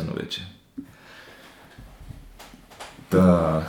[0.00, 0.46] нагласено вече.
[3.10, 3.62] Та,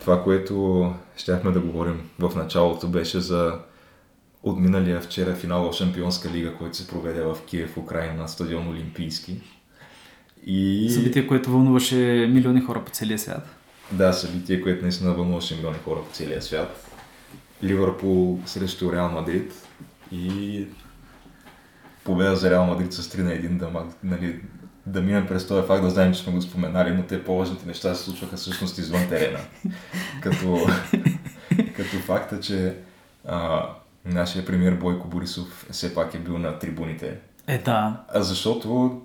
[0.00, 3.58] това, което щяхме да говорим в началото, беше за
[4.42, 9.40] отминалия вчера финал в Шампионска лига, който се проведе в Киев, Украина, на стадион Олимпийски.
[10.46, 10.90] И...
[10.90, 13.56] Събитие, което вълнуваше милиони хора по целия свят.
[13.92, 16.90] Да, събитие, което наистина вълнуваше милиони хора по целия свят.
[17.62, 19.52] Ливърпул срещу Реал Мадрид
[20.12, 20.64] и
[22.04, 24.40] победа за Реал Мадрид с 3 на 1, да, ма- нали,
[24.86, 27.94] да минем през този факт, да знаем, че сме го споменали, но те по-важните неща
[27.94, 29.38] се случваха всъщност извън терена.
[30.22, 30.66] като,
[31.76, 32.76] като факта, че
[33.24, 33.68] а,
[34.04, 37.18] нашия премьер Бойко Борисов все пак е бил на трибуните.
[37.46, 38.04] Е, да.
[38.08, 39.00] А защото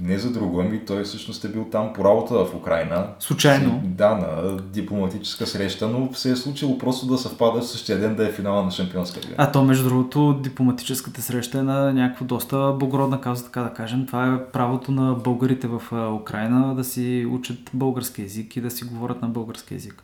[0.00, 3.06] не за друго, ами той всъщност е бил там по работа в Украина.
[3.18, 3.82] Случайно.
[3.84, 8.28] Да, на дипломатическа среща, но се е случило просто да съвпада в същия ден да
[8.28, 9.34] е финала на Шампионска лига.
[9.38, 14.06] А то, между другото, дипломатическата среща е на някаква доста благородна кауза, така да кажем.
[14.06, 15.82] Това е правото на българите в
[16.20, 20.02] Украина да си учат български язик и да си говорят на български язик.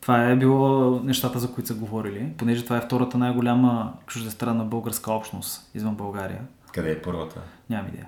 [0.00, 5.12] Това е било нещата, за които са говорили, понеже това е втората най-голяма чуждестранна българска
[5.12, 6.40] общност извън България.
[6.72, 7.40] Къде е първата?
[7.70, 8.06] Нямам идея.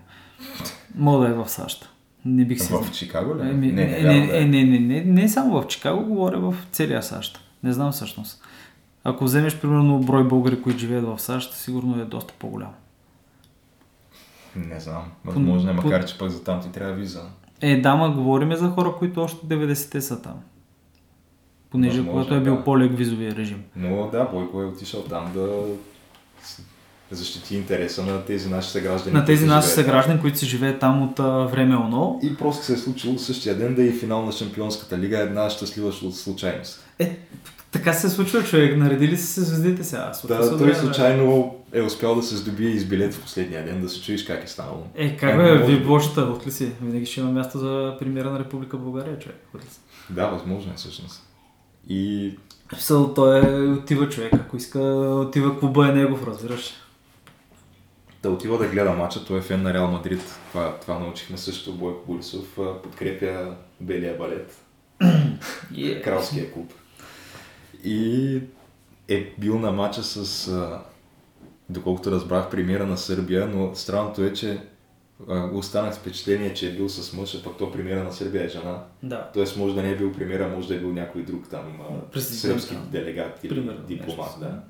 [0.95, 1.89] Мога да е в САЩ.
[2.25, 2.75] Не бих се...
[2.75, 3.41] В Чикаго ли?
[3.41, 4.45] Еми, не, не, не, е.
[4.45, 7.41] не, не, не, не само в Чикаго, говоря в целия САЩ.
[7.63, 8.43] Не знам всъщност.
[9.05, 12.71] Ако вземеш примерно брой българи, които живеят в САЩ, сигурно е доста по-голям.
[14.57, 15.05] Не знам.
[15.25, 17.23] Възможно е, макар че пък за там ти трябва виза.
[17.61, 20.35] Е, да, ма говориме за хора, които още 90-те са там.
[21.71, 22.65] Понеже когато е бил да.
[22.65, 23.65] по-лег визовия режим.
[23.77, 25.65] Но да, Бойко е отишъл там да
[27.11, 29.15] защити интереса на тези наши съграждани.
[29.17, 32.21] На тези наши съграждани, които си живеят там от а, време оно.
[32.23, 35.51] И просто се е случило същия ден да е и финал на Шампионската лига, една
[35.51, 36.85] щастлива случайност.
[36.99, 37.19] Е,
[37.73, 40.15] така се случва човек, наредили са се звездите сега.
[40.15, 43.65] Случва се Да, от той случайно е успял да се здобие из билет в последния
[43.65, 44.83] ден, да се чуеш как е станало.
[44.95, 45.85] Е, как Е, бе, може вие би.
[45.85, 46.73] бошата, от ли си?
[46.83, 49.49] Винаги ще има място за премиера на Република България, човек.
[50.11, 51.23] Да, възможно е всъщност.
[51.89, 52.33] И
[52.73, 54.79] Мисъл, той е, отива човек, ако иска,
[55.27, 56.75] отива клуба е негов, разбираш.
[58.23, 60.21] Да отива да гледа матча, той е фен на Реал Мадрид.
[60.49, 62.59] Това, това научихме също Бойко Борисов.
[62.83, 64.65] Подкрепя белия балет.
[65.73, 66.03] Yeah.
[66.05, 66.73] кралския клуб.
[67.85, 68.41] И
[69.09, 70.51] е бил на матча с,
[71.69, 74.61] доколкото разбрах, премиера на Сърбия, но странното е, че
[75.53, 78.49] останах с впечатление, че е бил с мъж, а пък то премиера на Сърбия е
[78.49, 78.85] жена.
[79.03, 79.31] Да.
[79.35, 81.81] Тоест може да не е бил премиера, може да е бил някой друг там,
[82.17, 84.27] сръбски делегат или Примерно, дипломат.
[84.27, 84.41] нещо.
[84.41, 84.63] Да.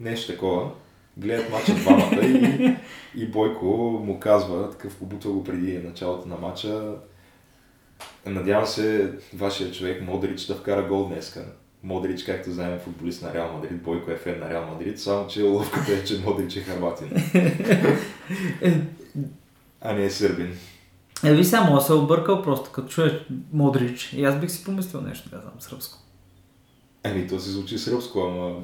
[0.00, 0.70] Нещо такова.
[1.16, 2.76] Гледат матча двамата и,
[3.16, 3.66] и Бойко
[4.06, 6.92] му казва, такъв побутва го преди началото на матча,
[8.26, 11.44] Надявам се вашия човек Модрич да вкара гол днеска.
[11.82, 15.28] Модрич, както знаем, е футболист на Реал Мадрид, Бойко е фен на Реал Мадрид, само
[15.28, 17.10] че ловката е, че Модрич е харватин,
[19.80, 20.58] а не е сърбин.
[21.24, 23.12] Е, ви само се объркал просто, като чуеш
[23.52, 24.12] Модрич.
[24.12, 25.98] И аз бих си помислил нещо, да знам, сръбско.
[27.04, 28.60] Еми, то си звучи сръбско, ама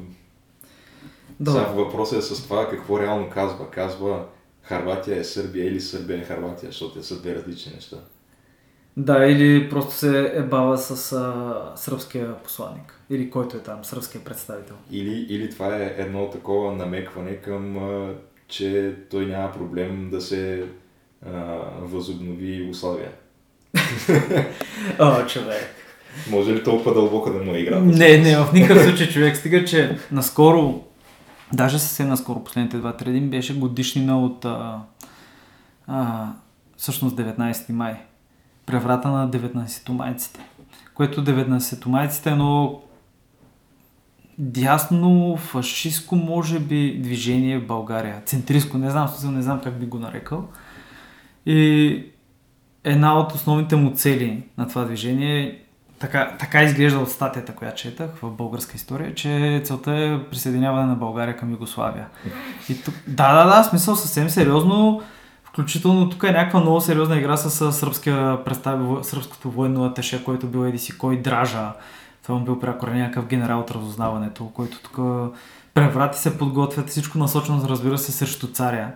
[1.41, 1.51] Да.
[1.51, 3.71] сега въпросът е с това какво реално казва.
[3.71, 4.25] Казва
[4.63, 7.97] Харватия е Сърбия или Сърбия е Харватия, защото са две различни неща.
[8.97, 13.01] Да, или просто се ебава с а, сръбския посланник.
[13.11, 14.77] Или който е там, сръбския представител.
[14.91, 18.15] Или, или това е едно такова намекване към, а,
[18.49, 20.65] че той няма проблем да се
[21.27, 21.33] а,
[21.81, 23.11] възобнови Югославия.
[24.99, 25.75] О, човек.
[26.31, 27.81] Може ли толкова дълбоко да му е игра?
[27.81, 29.37] Не, не, в никакъв случай човек.
[29.37, 30.85] Стига, че наскоро,
[31.53, 34.81] даже съвсем наскоро, последните 2-3 дни, беше годишнина от а,
[35.87, 36.29] а,
[36.77, 38.03] всъщност 19 май.
[38.67, 40.39] Преврата на 19-томайците.
[40.95, 42.81] Което 19-томайците е едно
[44.39, 48.23] дясно, фашистско, може би, движение в България.
[48.25, 50.49] Центристко, не знам, не знам как би го нарекал.
[51.47, 52.05] И
[52.85, 55.59] една от основните му цели на това движение е
[55.99, 60.95] така, така изглежда от статията, която четах в българска история, че целта е присъединяване на
[60.95, 62.07] България към Югославия.
[62.69, 65.03] И тук, да, да, да, смисъл съвсем сериозно,
[65.45, 68.81] включително тук е някаква много сериозна игра с сръбския представ...
[69.03, 71.73] сръбското военно аташе, който бил еди си кой дража.
[72.23, 74.99] Това му бил прякор някакъв генерал от разузнаването, който тук
[75.75, 78.91] преврати се подготвят, всичко насочено, разбира се, срещу царя.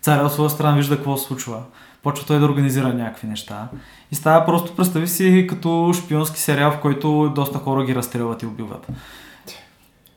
[0.00, 1.62] Царя от своя страна вижда какво случва.
[2.04, 3.68] Почва той да организира някакви неща.
[4.10, 8.46] И става просто, представи си, като шпионски сериал, в който доста хора ги разстрелват и
[8.46, 8.86] убиват.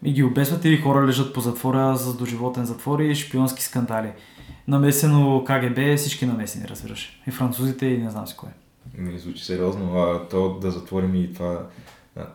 [0.03, 4.11] И ги обесват или хора лежат по затвора за доживотен затвор и шпионски скандали.
[4.67, 7.21] Намесено КГБ, всички намесени, разбираш.
[7.27, 8.49] И французите, и не знам си кое.
[8.97, 11.59] Не звучи сериозно, а то да затворим и това,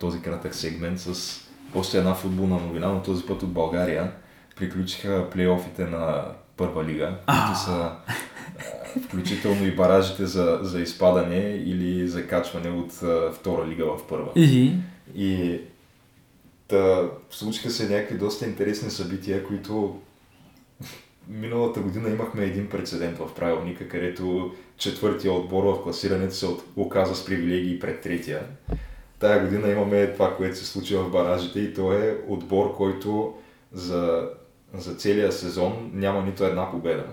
[0.01, 1.41] този кратък сегмент с
[1.75, 4.13] още една футболна новина, но този път от България.
[4.57, 6.25] Приключиха плейофите на
[6.57, 7.91] първа лига, които са
[9.05, 12.93] включително и баражите за, за изпадане или за качване от
[13.35, 14.33] втора лига в първа.
[14.37, 14.73] И,
[15.15, 15.61] и
[16.73, 20.01] Та, случиха се някакви доста интересни събития, които
[21.29, 26.47] миналата година имахме един прецедент в правилника, където четвъртия отбор в класирането се
[26.77, 28.47] оказа с привилегии пред третия.
[29.19, 33.35] Тая година имаме това, което се случи в баражите и то е отбор, който
[33.73, 34.29] за,
[34.75, 37.05] за целия сезон няма нито една победа.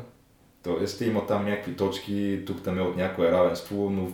[0.64, 4.06] Тоест има там някакви точки, тук там е от някое равенство, но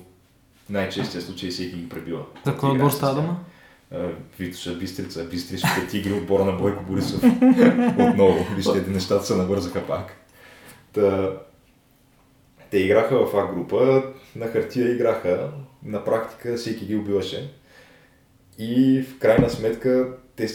[0.66, 2.26] в най-честия случай всеки ги пребива.
[2.46, 3.40] За кой отбор става дума?
[4.40, 7.24] Витоша Бистрица, Бистришките тигри, отбора на Бойко Борисов.
[8.00, 10.16] Отново, вижте, нещата се навързаха пак.
[10.94, 11.38] Та,
[12.72, 14.04] те играха в А група,
[14.36, 15.52] на хартия играха,
[15.86, 17.54] на практика всеки ги убиваше.
[18.60, 20.48] И в крайна сметка, те,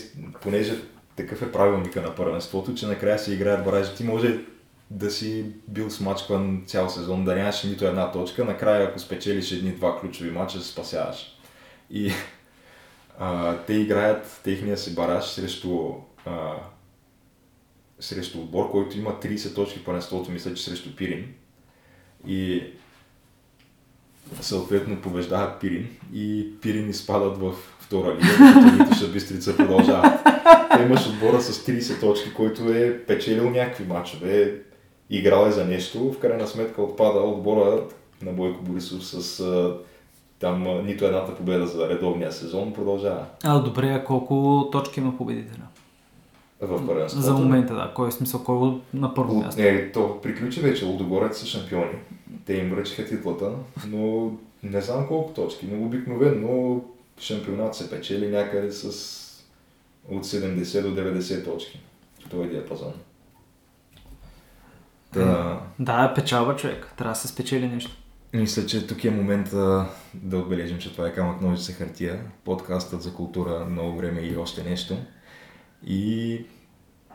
[0.43, 0.75] понеже
[1.17, 3.95] такъв е правилника на първенството, че накрая се играят баражи.
[3.97, 4.39] Ти може
[4.91, 10.01] да си бил смачкван цял сезон, да нямаш нито една точка, накрая ако спечелиш едни-два
[10.01, 11.37] ключови мача, се спасяваш.
[11.91, 12.13] И
[13.19, 15.91] а, те играят техния си бараж срещу,
[16.27, 16.55] а,
[18.01, 21.35] срещу отбор, който има 30 точки първенството, мисля, че срещу Пирин.
[22.27, 22.63] И
[24.41, 30.25] съответно побеждават Пирин и Пирин изпадат в втора лига, докато Витоша Бистрица продължават.
[30.77, 34.63] Те имаш отбора с 30 точки, който е печелил някакви мачове,
[35.11, 37.83] играл е за нещо, в крайна сметка отпада отбора
[38.23, 39.45] на Бойко Борисов с
[40.39, 43.27] там нито едната победа за редовния сезон продължава.
[43.45, 45.63] А, добре, а колко точки има победителя?
[46.61, 47.25] В първенството.
[47.25, 47.93] За момента, да.
[47.95, 48.45] Кой е смисъл?
[48.45, 49.61] Кой е на първо място?
[49.61, 50.85] Не, то приключи вече.
[50.85, 51.99] Лудогорец са шампиони.
[52.47, 53.51] Те им връчиха титлата,
[53.89, 55.67] но не знам колко точки.
[55.71, 56.81] Но обикновено
[57.19, 58.87] шампионат се печели някъде с
[60.11, 61.81] от 70 до 90 точки.
[62.31, 62.93] Това е диапазон.
[65.13, 65.61] Да.
[65.79, 66.93] Да, печалба човек.
[66.97, 67.97] Трябва да се спечели нещо.
[68.33, 73.15] Мисля, че тук е момента да отбележим, че това е камък ножица хартия, подкастът за
[73.15, 74.97] култура много време и още нещо.
[75.87, 76.45] И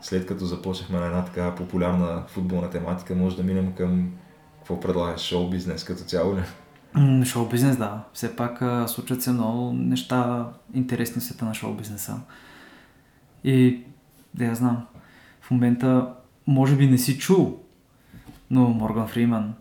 [0.00, 4.12] след като започнахме на една така популярна футболна тематика, може да минем към
[4.56, 6.42] какво предлагаш шоу бизнес като цяло ли?
[7.24, 8.04] Шоу бизнес, да.
[8.12, 12.20] Все пак а, случват се много неща интересни в света на шоу бизнеса.
[13.44, 13.84] И
[14.34, 14.86] да я знам,
[15.40, 16.14] в момента
[16.46, 17.58] може би не си чул,
[18.50, 19.54] но Морган Фриман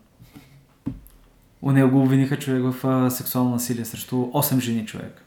[1.61, 5.21] у него го обвиниха човек в а, сексуално насилие срещу 8 жени човек.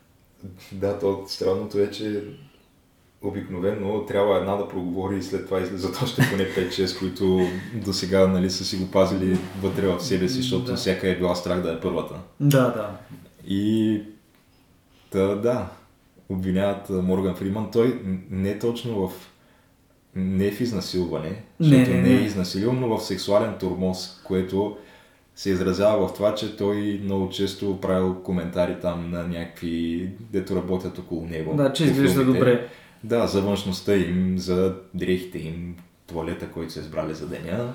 [0.72, 2.22] Да, то странното е, че
[3.22, 7.40] обикновено трябва една да проговори и след това излизат още поне 5-6, които
[7.74, 10.76] до сега нали, са си го пазили вътре в себе си, защото да.
[10.76, 12.14] всяка е била страх да е първата.
[12.40, 12.90] Да, да.
[13.46, 14.02] И
[15.12, 15.68] да, да,
[16.28, 17.70] обвиняват Морган Фриман.
[17.70, 18.00] Той
[18.30, 19.12] не точно в
[20.16, 22.08] не в изнасилване, защото не, не, не.
[22.08, 24.76] не е изнасилил, но в сексуален турмоз, което
[25.36, 30.98] се изразява в това, че той много често правил коментари там на някакви, дето работят
[30.98, 31.54] около него.
[31.56, 32.68] Да, че изглежда добре.
[33.04, 37.74] Да, за външността им, за дрехите им, туалета, който се избрали за деня.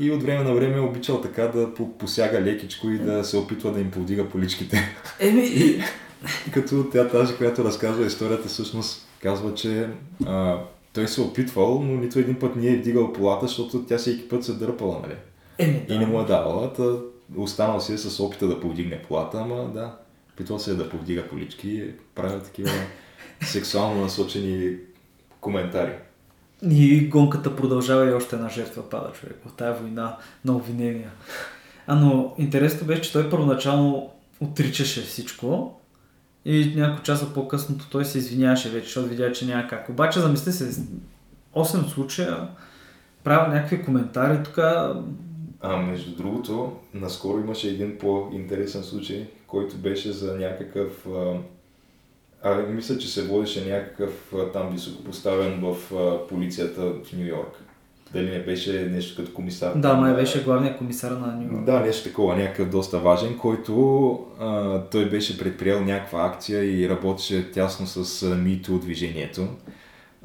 [0.00, 3.72] И от време на време е обичал така да посяга лекичко и да се опитва
[3.72, 4.96] да им повдига поличките.
[5.20, 5.82] Еми...
[6.54, 9.88] Като тя тази, която разказва историята, всъщност казва, че
[10.26, 10.58] а,
[10.92, 14.44] той се опитвал, но нито един път не е вдигал полата, защото тя всеки път
[14.44, 15.16] се дърпала, нали?
[15.58, 15.94] Еми, да.
[15.94, 16.82] И не му е давала, та
[17.36, 19.96] останал си е с опита да повдигне полата, ама да,
[20.32, 22.70] опитвал се е да повдига полички и правя такива
[23.42, 24.76] сексуално насочени
[25.40, 25.92] коментари.
[26.70, 31.10] И гонката продължава и още една жертва пада човек в тази война на обвинения.
[31.86, 35.80] А но интересното беше, че той първоначално отричаше всичко
[36.44, 39.88] и няколко часа по-късното той се извиняваше вече, защото видя, че няма как.
[39.88, 40.82] Обаче замисли се,
[41.54, 42.48] 8 случая
[43.24, 44.58] правя някакви коментари, тук
[45.62, 51.06] а между другото, наскоро имаше един по-интересен случай, който беше за някакъв...
[52.44, 55.76] А, мисля, че се водеше някакъв там високопоставен в
[56.28, 57.61] полицията в Нью Йорк.
[58.12, 59.72] Дали не беше нещо като комисар.
[59.76, 61.64] Да, май беше главният комисар на Нью.
[61.64, 67.50] Да, нещо такова, някакъв доста важен, който а, той беше предприел някаква акция и работеше
[67.50, 69.48] тясно с мито движението.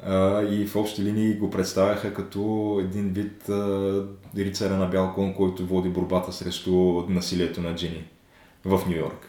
[0.06, 4.02] А, и в общи линии го представяха като един вид а,
[4.36, 8.04] рицаря на бял кон, който води борбата срещу насилието на жени
[8.64, 9.27] в Нью Йорк.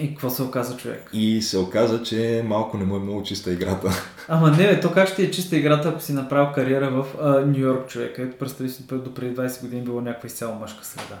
[0.00, 1.10] И какво се оказа човек?
[1.12, 3.90] И се оказа, че малко не му е много чиста играта.
[4.28, 7.06] Ама не, бе, то как ще е чиста играта, ако си направил кариера в
[7.46, 8.18] Нью Йорк човек?
[8.18, 11.18] Ето представи си, до преди 20 години било някаква изцяло мъжка среда.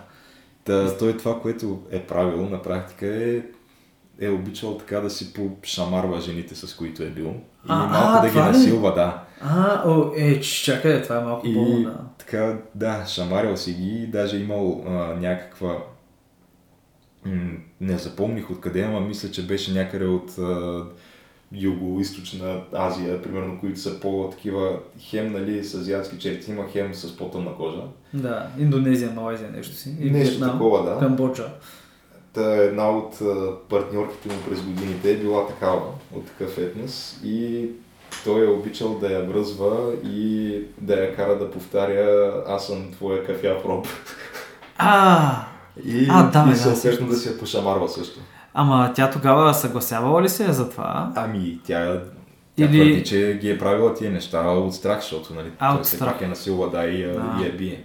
[0.64, 3.42] Та, той това, което е правил на практика е
[4.20, 7.26] е обичал така да си пошамарва жените, с които е бил.
[7.26, 8.52] И А, малко а, да ги това ли?
[8.52, 9.22] насилва, да.
[9.40, 11.98] А, о, е, чакай, това е малко И болно, да.
[12.18, 15.76] така, да, шамарил си ги, даже имал а, някаква...
[17.80, 20.84] Не запомних откъде, ама мисля, че беше някъде от а,
[21.54, 27.54] Юго-Источна Азия, примерно, които са по-такива хем, нали, с азиатски черти, има хем с по-тъмна
[27.56, 27.82] кожа.
[28.14, 29.96] Да, Индонезия, Малайзия, нещо си.
[30.00, 30.98] И Нещо Виетнам, такова, да.
[30.98, 31.48] Камбоджа.
[32.32, 33.18] Та една от
[33.68, 35.82] партньорките му през годините е била такава,
[36.14, 37.68] от такъв етнос и
[38.24, 43.24] той е обичал да я връзва и да я кара да повтаря аз съм твоя
[43.24, 43.86] кафя проб.
[44.78, 45.44] А,
[45.84, 47.22] И, А, да, и да, съответно да всъщност.
[47.22, 48.20] си я пошамарва също.
[48.54, 51.12] ама тя тогава съгласявала ли се е за това?
[51.16, 52.02] Ами, тя,
[52.56, 55.84] тя Или- твърди, че ги е правила тия неща от страх, защото нали, А, той
[55.84, 56.12] страх.
[56.12, 57.36] пак е насилва, да, и, Да.
[57.40, 57.84] и я бие.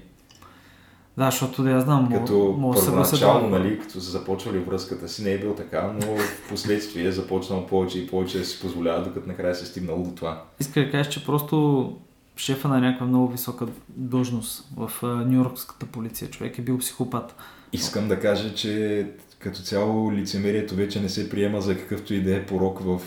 [1.17, 4.59] Да, защото да я знам, Като мога да се първоначално, да- нали, като са започвали
[4.59, 8.45] връзката си, не е бил така, но в последствие е започнал повече и повече да
[8.45, 10.41] си позволява, докато накрая се е стигнало до това.
[10.59, 11.91] Иска да кажеш, че просто
[12.37, 17.35] шефа на някаква много висока длъжност в Нью Йоркската полиция, човек е бил психопат.
[17.75, 19.05] Искам да кажа, че
[19.39, 23.01] като цяло лицемерието вече не се приема за какъвто и да е порок в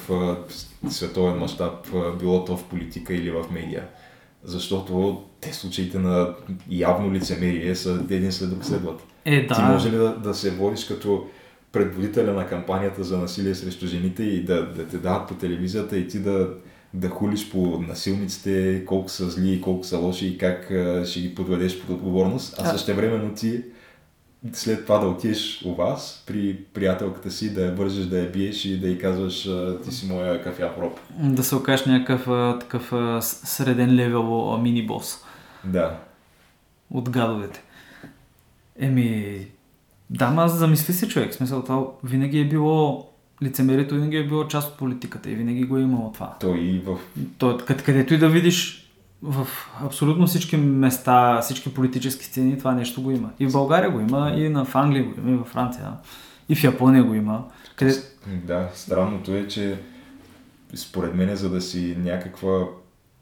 [0.88, 1.86] световен мащаб,
[2.18, 3.82] било то в политика или в медиа.
[4.44, 6.34] Защото те случаите на
[6.70, 9.02] явно лицемерие са един след друг следват.
[9.24, 9.54] Е, да.
[9.54, 11.26] Ти може ли да, да се водиш като
[11.72, 16.08] предводителя на кампанията за насилие срещу жените и да, да те дават по телевизията и
[16.08, 16.50] ти да,
[16.94, 21.20] да хулиш по насилниците, колко са зли и колко са лоши и как а, ще
[21.20, 22.72] ги подведеш под отговорност, а А.
[22.72, 23.62] същевременно ти
[24.52, 28.64] след това да отидеш у вас при приятелката си, да я вържеш, да я биеш
[28.64, 29.48] и да й казваш
[29.84, 30.98] ти си моя кафя проб.
[31.18, 35.24] Да се окажеш някакъв а, такъв а, среден левел а, мини-бос
[35.64, 35.98] Да.
[36.90, 37.62] от гадовете.
[38.78, 39.46] Еми,
[40.10, 41.34] да, ма замисли се човек.
[41.34, 43.08] Смисъл, това винаги е било
[43.42, 46.36] лицемерието винаги е било част от политиката и винаги го е имало това.
[46.40, 46.98] Той и в
[47.38, 48.87] То, къд, където и да видиш
[49.22, 49.48] в
[49.84, 53.30] абсолютно всички места, всички политически сцени, това нещо го има.
[53.38, 55.92] И в България го има, и в Англия го има, и във Франция,
[56.48, 57.44] и в Япония го има.
[57.76, 57.94] Къде...
[58.26, 59.78] Да, странното е, че
[60.74, 62.64] според мен, за да си някаква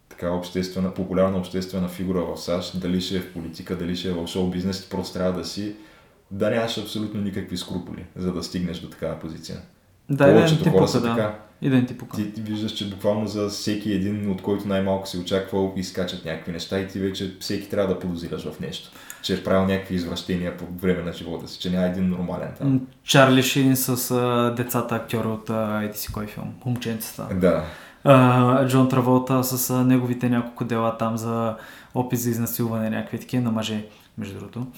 [0.09, 4.13] така обществена, популярна обществена фигура в САЩ, дали ще е в политика, дали ще е
[4.13, 5.77] в шоу бизнес, просто трябва да си
[6.31, 9.57] да нямаш абсолютно никакви скруполи, за да стигнеш до такава позиция.
[10.11, 11.09] Да, да Повечето ти хора пука, са да.
[11.09, 11.35] така.
[11.63, 12.17] И да ти пука.
[12.17, 16.53] Ти, ти виждаш, че буквално за всеки един, от който най-малко си очаквал, изкачат някакви
[16.53, 18.91] неща и ти вече всеки трябва да подозираш в нещо.
[19.23, 22.81] Че е правил някакви извращения по време на живота си, че няма един нормален там.
[23.05, 27.35] Чарли Шин с а, децата актьори от а, еди си кой филм, момченцата.
[27.35, 27.65] Да,
[28.05, 31.57] А, Джон Траволта с а, неговите няколко дела там за
[31.95, 33.85] опит за изнасилване, някакви такива на мъже,
[34.19, 34.67] между другото.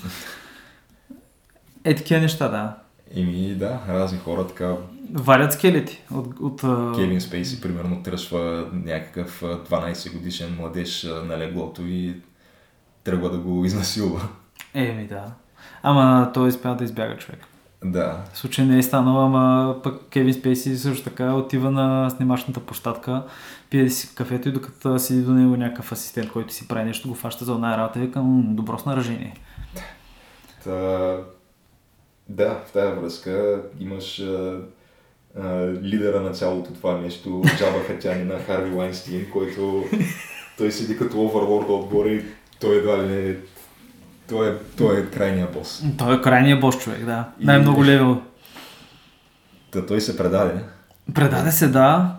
[1.84, 2.74] Е, такива неща, да.
[3.14, 4.74] Ими да, разни хора така
[5.12, 6.26] Валят скелети от...
[6.40, 6.60] от.
[6.96, 12.14] Кевин Спейси, примерно, тръшва някакъв а, 12 годишен младеж на леглото и
[13.04, 14.28] тръгва да го изнасилва.
[14.74, 15.24] Еми, да.
[15.82, 17.40] Ама той успя да избяга човек.
[17.84, 22.60] Да, В случай не е станало, ама пък Кевин Спейси също така отива на снимачната
[22.60, 23.22] площадка,
[23.70, 27.14] пие си кафето и докато седи до него някакъв асистент, който си прави нещо, го
[27.14, 29.34] фаща за една работа и вика, «М, добро снаражение.
[30.64, 31.16] Та,
[32.28, 34.58] да, в тази връзка имаш а,
[35.40, 39.84] а, лидера на цялото това нещо, Джаба Хатяни на Харви Лайнстин, който
[40.58, 42.24] той седи като оверлорда отгоре и
[42.60, 43.36] той едва ли не
[44.28, 45.82] той е, той е крайния бос.
[45.98, 47.28] Той е крайният бос човек, да.
[47.40, 48.22] И- Най-много левел.
[49.70, 50.54] Та той се предаде.
[51.14, 52.14] Предаде се, да.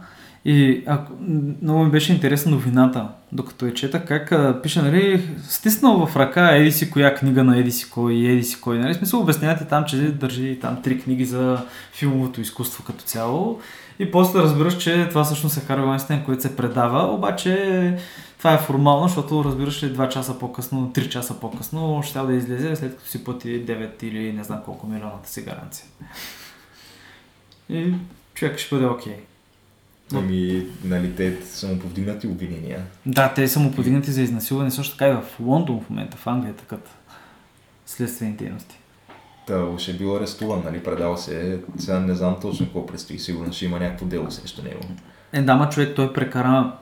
[0.46, 1.14] И ако,
[1.62, 6.56] много ми беше интересна новината, докато я чета, как а, пише, нали, стиснал в ръка
[6.56, 9.86] еди си коя книга на еди си кой, еди си кой, нали, смисъл обяснявате там,
[9.86, 13.60] че държи там три книги за филмовото изкуство като цяло.
[14.00, 17.98] И после разбираш, че това всъщност е Харви Вайнстайн, който се предава, обаче
[18.38, 22.76] това е формално, защото разбираш ли 2 часа по-късно, 3 часа по-късно, ще да излезе
[22.76, 25.86] след като си плати 9 или не знам колко милионата си гаранция.
[27.70, 27.94] И
[28.34, 29.16] човек ще бъде окей.
[30.14, 32.82] Ами, нали, те са му повдигнати обвинения.
[33.06, 36.28] Да, те са му повдигнати за изнасилване, също така и в Лондон в момента, в
[36.28, 36.90] Англия, такът
[37.86, 38.80] следствени дейности.
[39.48, 41.60] Та, ще е бил арестуван, нали, предал се.
[41.78, 44.82] Сега не знам точно какво предстои, сигурно ще има някакво дело срещу него.
[45.34, 46.74] Е, дама човек, той прекара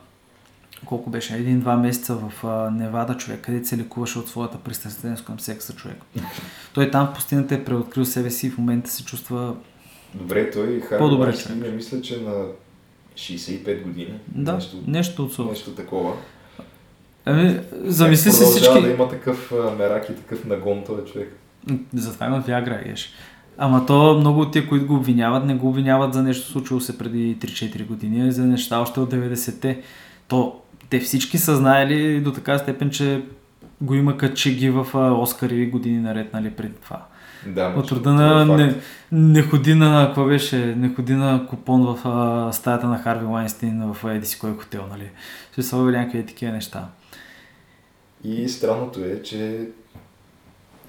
[0.85, 5.39] колко беше, един-два месеца в а, Невада човек, където се лекуваше от своята пристрастеност към
[5.39, 5.97] секса човек.
[6.73, 9.55] Той там в пустината е преоткрил себе си и в момента се чувства
[10.13, 12.45] Добре, той Харви По-добре, не мисля, че на
[13.17, 14.19] 65 години.
[14.27, 15.49] да, нещо, нещо от сорта.
[15.49, 16.13] нещо такова.
[17.25, 18.81] Ами, замисли си всички...
[18.81, 21.39] да има такъв мерак и такъв нагон този човек.
[21.93, 23.13] Затова има Виагра, еш.
[23.57, 26.97] Ама то много от тия, които го обвиняват, не го обвиняват за нещо случило се
[26.97, 29.81] преди 3-4 години, а за неща още от 90-те.
[30.27, 33.23] То те всички са знаели до така степен, че
[33.81, 34.87] го има качеги в
[35.21, 37.06] Оскари години наред, нали, преди това.
[37.45, 38.75] Да, От рода на е не,
[39.11, 43.93] не ходи на, какво беше, не ходи на купон в а, стаята на Харви Лайнстин
[43.93, 45.09] в еди си кой хотел, нали.
[45.51, 46.87] Ще са някакви такива неща.
[48.23, 49.67] И странното е, че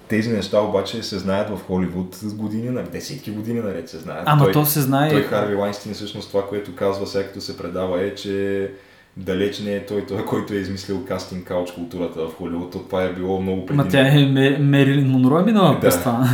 [0.08, 4.22] тези неща обаче се знаят в Холивуд с години, нали, десетки години наред се знаят.
[4.26, 5.10] Ама той, то се знае...
[5.10, 8.70] той Харви Лайнстин всъщност това, което казва сега като се предава е, че
[9.18, 12.72] далеч не е той, той, който е измислил кастинг кауч културата в Холивуд.
[12.72, 13.76] То Това е било много преди.
[13.76, 15.80] Ма тя е Ме- Мерилин Монро е минала Да.
[15.80, 16.28] през това.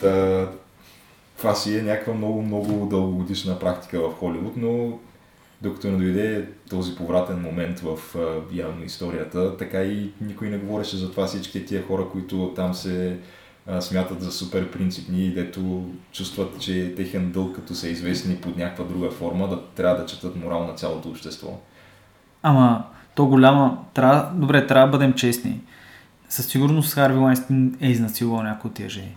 [0.00, 0.46] Та,
[1.38, 4.98] това си е някаква много, много дългогодишна практика в Холивуд, но
[5.62, 7.98] докато не дойде този повратен момент в
[8.52, 13.16] явно историята, така и никой не говореше за това всички тия хора, които там се
[13.80, 18.56] смятат за супер принципни и дето чувстват, че е техен дълг, като са известни под
[18.56, 21.48] някаква друга форма, да трябва да четат морал на цялото общество.
[22.42, 23.78] Ама, то голяма...
[23.94, 25.60] Трябва, добре, трябва да бъдем честни.
[26.28, 29.14] Със сигурност Харви Лайнстин е изнасилвал някои от тия жени.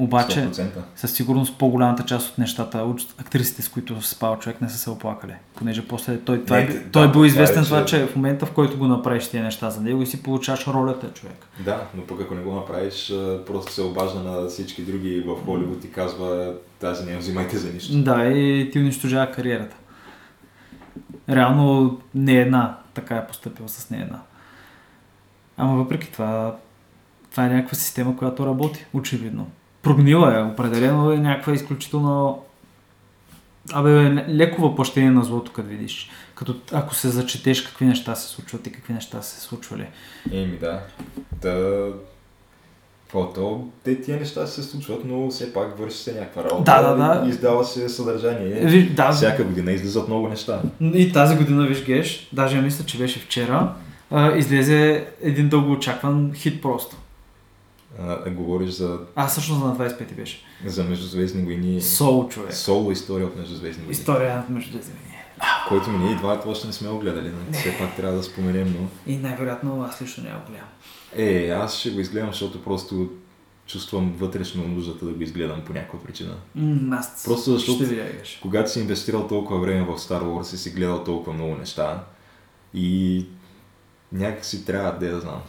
[0.00, 0.66] Обаче, 100%.
[0.96, 4.78] със сигурност по-голямата част от нещата, от актрисите, с които се спал човек, не са
[4.78, 5.32] се оплакали.
[5.54, 7.84] Понеже после той, това, Не, е, да, той е бил това е, известен че- това,
[7.84, 11.12] че в момента, в който го направиш тия неща за него и си получаваш ролята
[11.12, 11.46] човек.
[11.60, 13.12] Да, но пък ако не го направиш,
[13.46, 18.02] просто се обажда на всички други в Холивуд и казва тази не взимайте за нищо.
[18.02, 19.76] Да, и ти унищожава кариерата.
[21.28, 24.20] Реално не една така е поступила с не една.
[25.56, 26.56] Ама въпреки това,
[27.30, 29.50] това е някаква система, която работи, очевидно.
[29.82, 32.42] Прогнила е, определено е някаква изключително
[33.72, 36.10] Абе, леко въплъщение на злото, като видиш.
[36.34, 39.86] Като ако се зачетеш какви неща се случват и какви неща се случвали.
[40.32, 40.82] Еми да.
[41.40, 41.86] Та...
[43.08, 46.62] Фото, те тия неща се случват, но все пак върши се някаква работа.
[46.62, 47.28] Да, да, да.
[47.28, 48.48] Издава се съдържание.
[48.66, 50.62] Ви, да, Всяка година излизат много неща.
[50.80, 53.72] И тази година, виж Геш, даже мисля, че беше вчера,
[54.10, 56.96] а, излезе един дълго очакван хит просто.
[58.00, 60.42] А, говориш за, А, всъщност на 25 беше.
[60.66, 61.80] за Междузвездни войни.
[61.80, 62.54] Сол, човек.
[62.54, 63.92] Соло история от Междузвездни войни.
[63.92, 65.00] История между две земни.
[65.68, 67.28] Който ми ние и двамата още не сме го гледали.
[67.28, 69.12] но Все пак трябва да споменем, но...
[69.12, 70.68] И най-вероятно аз лично няма го гледам.
[71.16, 73.10] Е, аз ще го изгледам, защото просто
[73.66, 76.34] чувствам вътрешно нуждата да го изгледам по някаква причина.
[76.54, 78.38] М, аз Просто защото- ще.
[78.42, 82.04] Когато си инвестирал толкова време в Star Wars и си гледал толкова много неща
[82.74, 83.26] и
[84.12, 85.40] някак си трябва да да знам.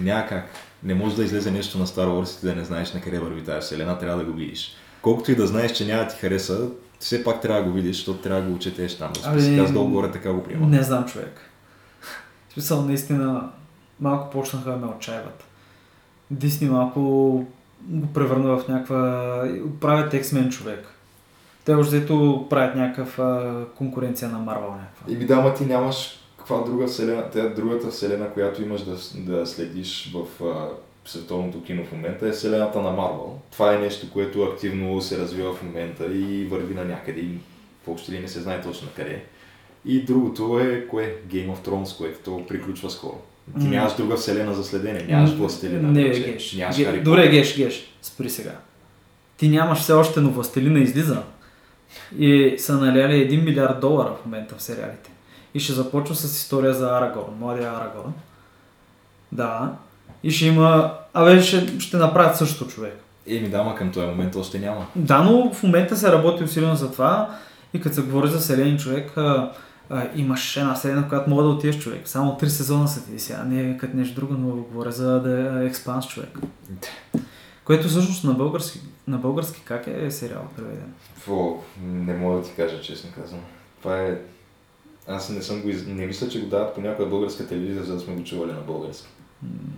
[0.00, 0.50] Няма как.
[0.82, 3.44] Не може да излезе нещо на Star Wars и да не знаеш на къде върви
[3.44, 4.76] тази вселена, трябва да го видиш.
[5.02, 7.96] Колкото и да знаеш, че няма да ти хареса, все пак трябва да го видиш,
[7.96, 9.12] защото трябва да го учетеш там.
[9.12, 9.58] Да Ами, спи.
[9.58, 10.70] Аз долу-горе така го приемам.
[10.70, 11.50] Не знам, човек.
[12.48, 13.50] В смисъл, наистина,
[14.00, 15.44] малко почнаха да ме отчаиват.
[16.30, 17.00] Дисни малко
[17.80, 19.44] го превърна в някаква...
[19.80, 20.86] правят X-Men човек.
[21.64, 22.06] Те още
[22.50, 25.12] правят някаква конкуренция на Марвел някаква.
[25.12, 29.46] И би да, ти нямаш каква друга вселена, тя другата вселена, която имаш да, да
[29.46, 30.68] следиш в а,
[31.04, 33.38] световното кино в момента е вселената на Марвел.
[33.52, 37.38] Това е нещо, което активно се развива в момента и върви на някъде и
[37.86, 39.24] въобще ли не се знае точно на къде.
[39.84, 41.16] И другото е кое?
[41.28, 43.20] Game of Thrones, което то приключва скоро.
[43.60, 43.70] Ти М.
[43.70, 45.88] нямаш друга вселена за следене, нямаш властелина.
[45.88, 46.52] Не, вече, Геш.
[46.52, 47.28] Нямаш Ге- Хари Добре.
[47.28, 47.94] Геш, Геш.
[48.02, 48.52] Спри сега.
[49.36, 51.22] Ти нямаш все още, но Властелина излиза.
[52.18, 55.10] И са наляли 1 милиард долара в момента в сериалите.
[55.54, 58.12] И ще започва с история за Арагорн, младия Арагорн.
[59.32, 59.72] Да.
[60.22, 60.92] И ще има...
[61.14, 63.00] Абе, ще, ще направят също човек.
[63.26, 64.86] Еми да, ма към този момент още няма.
[64.96, 67.30] Да, но в момента се работи усилено за това.
[67.74, 69.12] И като се говори за селен човек,
[69.90, 72.08] а, имаш една вселена, в която мога да отидеш човек.
[72.08, 75.62] Само три сезона са ти сега, не е като нещо друго, но говоря за да
[75.62, 76.38] е експанс човек.
[77.64, 80.94] Което всъщност на български, на български как е сериал преведен?
[81.14, 81.62] Какво?
[81.82, 83.40] Не мога да ти кажа, честно казвам.
[83.78, 84.18] Това е...
[85.06, 85.86] Аз не съм го из...
[85.86, 88.60] Не мисля, че го дават по някоя българска телевизия, за да сме го чували на
[88.60, 89.08] български.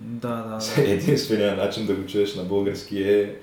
[0.05, 0.83] Да, да, да.
[0.93, 3.37] Единственият начин да го чуеш на български е...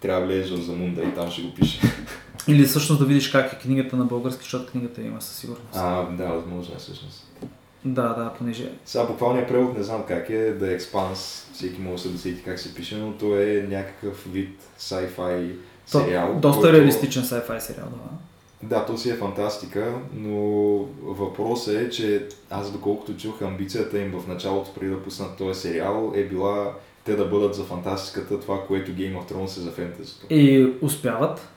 [0.00, 1.80] Трябва да влезеш в Замунда и там ще го пише.
[2.48, 5.68] Или всъщност да видиш как е книгата на български, защото книгата има със сигурност.
[5.74, 7.24] А, да, възможно е всъщност.
[7.84, 8.72] Да, да, понеже...
[8.84, 12.74] Сега буквалният превод не знам как е, The Expanse, всеки може да се как се
[12.74, 15.52] пише, но то е някакъв вид sci-fi
[15.92, 16.38] То, сериал.
[16.42, 18.18] доста който- реалистичен sci-fi сериал, да.
[18.62, 20.36] Да, то си е фантастика, но
[21.02, 26.12] въпросът е, че аз доколкото чух амбицията им в началото преди да пуснат този сериал
[26.14, 26.72] е била
[27.04, 30.26] те да бъдат за фантастиката това, което Game of Thrones е за фентезито.
[30.30, 31.48] И успяват.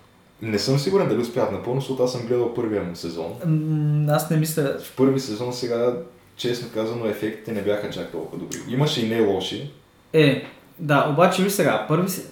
[0.42, 3.34] Не съм сигурен дали успяват напълно, защото аз съм гледал първия му сезон.
[3.46, 4.78] М, Аз не мисля...
[4.84, 5.94] В първи сезон сега,
[6.36, 8.58] честно казано, ефектите не бяха чак толкова добри.
[8.68, 9.72] Имаше и не лоши.
[10.14, 10.46] Е,
[10.80, 12.26] да, обаче ви сега, първи се...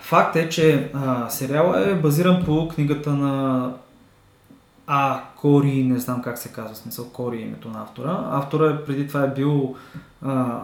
[0.00, 3.72] Факт е, че а, сериала е базиран по книгата на
[4.86, 5.20] А.
[5.36, 8.28] Кори, не знам как се казва, смисъл Кори е името на автора.
[8.30, 9.74] Автора е, преди това е бил
[10.22, 10.60] а,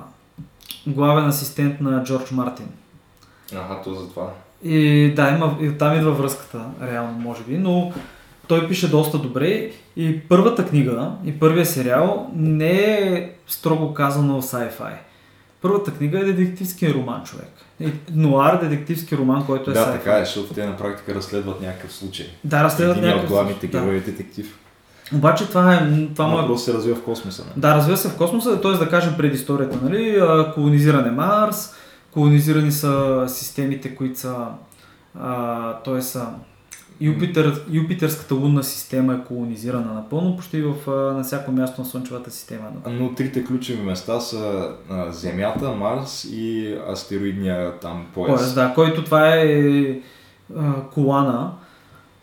[0.86, 2.68] главен асистент на Джордж Мартин.
[3.54, 4.30] Аха, то за това.
[4.64, 7.92] И да, има, и там идва връзката, реално, може би, но
[8.48, 14.92] той пише доста добре и първата книга и първия сериал не е строго казано sci-fi.
[15.62, 17.50] Първата книга е детективски роман, човек.
[18.14, 19.92] Нуар детективски роман, който е да, sci-fi.
[19.92, 22.26] така е, защото те на практика разследват някакъв случай.
[22.44, 23.30] Да, разследват Един от някакъв...
[23.30, 23.80] главните да.
[23.80, 24.58] герои е детектив.
[25.14, 26.06] Обаче това е...
[26.14, 26.58] Това му е...
[26.58, 27.44] се развива в космоса.
[27.44, 27.60] Не?
[27.60, 28.72] Да, развива се в космоса, т.е.
[28.72, 30.22] да кажем предисторията, нали?
[30.54, 31.74] Колонизиране Марс,
[32.12, 34.46] колонизирани са системите, които са...
[35.20, 36.02] А, т.е.
[36.02, 36.26] са
[37.00, 42.30] Юпитер, Юпитерската лунна система е колонизирана напълно, почти в, а, на всяко място на Слънчевата
[42.30, 42.68] система.
[42.86, 48.36] Но трите ключови места са а, Земята, Марс и астероидния там пояс.
[48.36, 50.00] Пояс, да, който това е
[50.56, 51.52] а, колана.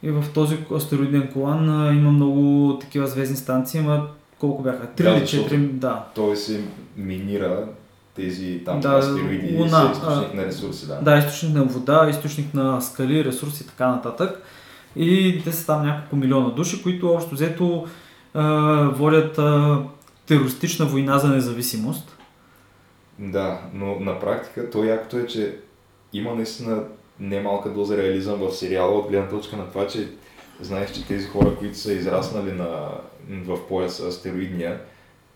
[0.03, 4.07] И в този астероиден колан а, има много такива звездни станции, има
[4.39, 4.87] колко бяха?
[4.87, 5.57] Три или четири?
[5.57, 6.05] Да.
[6.15, 6.61] Той се
[6.97, 7.67] минира
[8.17, 10.87] тези там Да, астероиди Луна, са източник на ресурси.
[10.87, 10.95] Да.
[11.01, 14.41] Да, източник на вода, източник на скали, ресурси и така нататък.
[14.95, 17.87] И те са там няколко милиона души, които общо взето
[18.33, 18.43] а,
[18.95, 19.79] водят а,
[20.25, 22.17] терористична война за независимост.
[23.19, 25.57] да, но на практика то якото е, че
[26.13, 26.83] има наистина
[27.19, 30.09] немалка доза реализъм в сериала от гледна точка на това, че
[30.61, 32.89] знаеш, че тези хора, които са израснали на,
[33.29, 34.81] в пояса астероидния,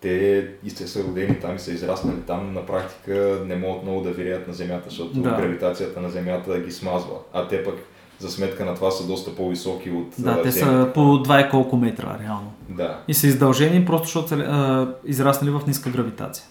[0.01, 4.01] те и сте са родени там и са израснали там, на практика не могат много
[4.01, 5.29] да вирят на Земята, защото Да.
[5.29, 7.15] гравитацията на Земята ги смазва.
[7.33, 7.75] А те пък
[8.19, 11.77] за сметка на това са доста по-високи от Да, те са по 2 и колко
[11.77, 12.53] метра, реално.
[12.69, 16.45] Да, И са издължени просто защото са а, израснали в ниска гравитация.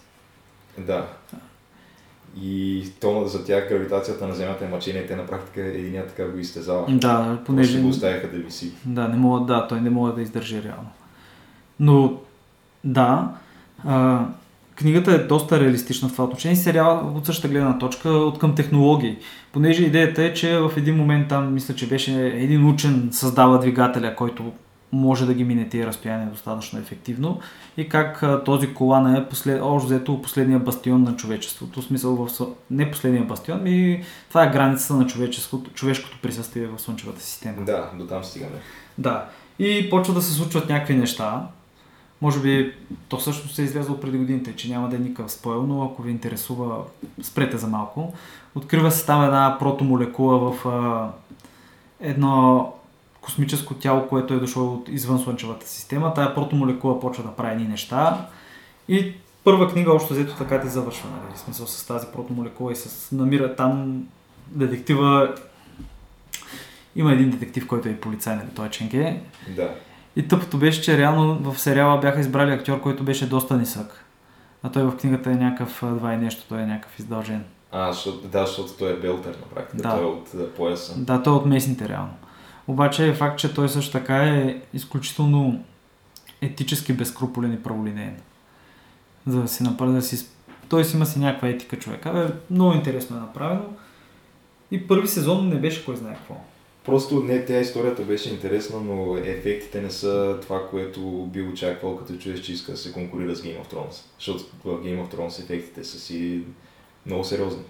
[0.78, 1.06] да.
[2.42, 6.38] И то за тях гравитацията на Земята е мъчение, те на практика единият така го
[6.38, 6.86] изтезава.
[6.88, 7.44] Да, Понеже...
[7.44, 7.80] понеже...
[7.80, 8.72] го оставяха да виси.
[8.84, 10.88] Да, не мога, да, той не може да издържи реално.
[11.80, 12.20] Но,
[12.84, 13.28] да,
[13.84, 14.24] а,
[14.74, 16.56] книгата е доста реалистична в това отношение.
[16.56, 19.16] Сериал от същата гледна точка, от към технологии.
[19.52, 24.14] Понеже идеята е, че в един момент там, мисля, че беше един учен създава двигателя,
[24.16, 24.52] който
[24.92, 27.40] може да ги мине тези разстояния достатъчно ефективно
[27.76, 31.82] и как а, този колан е послед, общо взето последния бастион на човечеството.
[31.82, 36.78] В смисъл в, не последния бастион, ми това е границата на човеческото, човешкото присъствие в
[36.78, 37.64] Слънчевата система.
[37.64, 38.56] Да, до там стигаме.
[38.98, 39.24] Да.
[39.58, 41.46] И почва да се случват някакви неща.
[42.20, 42.74] Може би
[43.08, 46.10] то всъщност е излязло преди годините, че няма да е никакъв спойл, но ако ви
[46.10, 46.82] интересува,
[47.22, 48.14] спрете за малко.
[48.54, 51.10] Открива се там една протомолекула в а,
[52.00, 52.72] едно
[53.20, 56.14] космическо тяло, което е дошло от извън Слънчевата система.
[56.14, 58.28] Тая протомолекула почва да прави едни неща.
[58.88, 59.12] И
[59.44, 61.36] първа книга общо взето така ти завършва, нали?
[61.36, 64.02] В смисъл с тази протомолекула и с намира там
[64.46, 65.34] детектива
[66.96, 69.20] има един детектив, който е полицай, нали, той е Ченге.
[69.56, 69.74] Да.
[70.16, 74.04] И тъпото беше, че реално в сериала бяха избрали актьор, който беше доста нисък.
[74.62, 77.44] А той в книгата е някакъв два и нещо, той е някакъв издължен.
[77.72, 79.82] А, защото, да, защото той е белтер на практика.
[79.82, 79.90] Да.
[79.90, 81.00] Той е от пояса.
[81.00, 82.14] Да, той е от местните реално.
[82.68, 85.64] Обаче е факт, че той също така е изключително
[86.40, 88.16] етически безкруполен и праволинеен.
[89.26, 90.26] За да си направи, да си...
[90.68, 92.06] Той си има си някаква етика човек.
[92.06, 93.62] Абе, много интересно е направено.
[94.70, 96.36] И първи сезон не беше кой знае какво.
[96.84, 101.00] Просто не, тя историята беше интересна, но ефектите не са това, което
[101.32, 104.04] би очаквал, като чуеш, че иска да се конкурира с Game of Thrones.
[104.18, 106.40] Защото в Game of Thrones ефектите са си
[107.06, 107.62] много сериозни.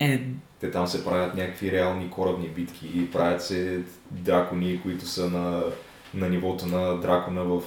[0.00, 0.20] Е,
[0.60, 3.80] Те там се правят някакви реални корабни битки и правят се
[4.10, 5.62] дракони, които са на,
[6.14, 7.62] на нивото на дракона в,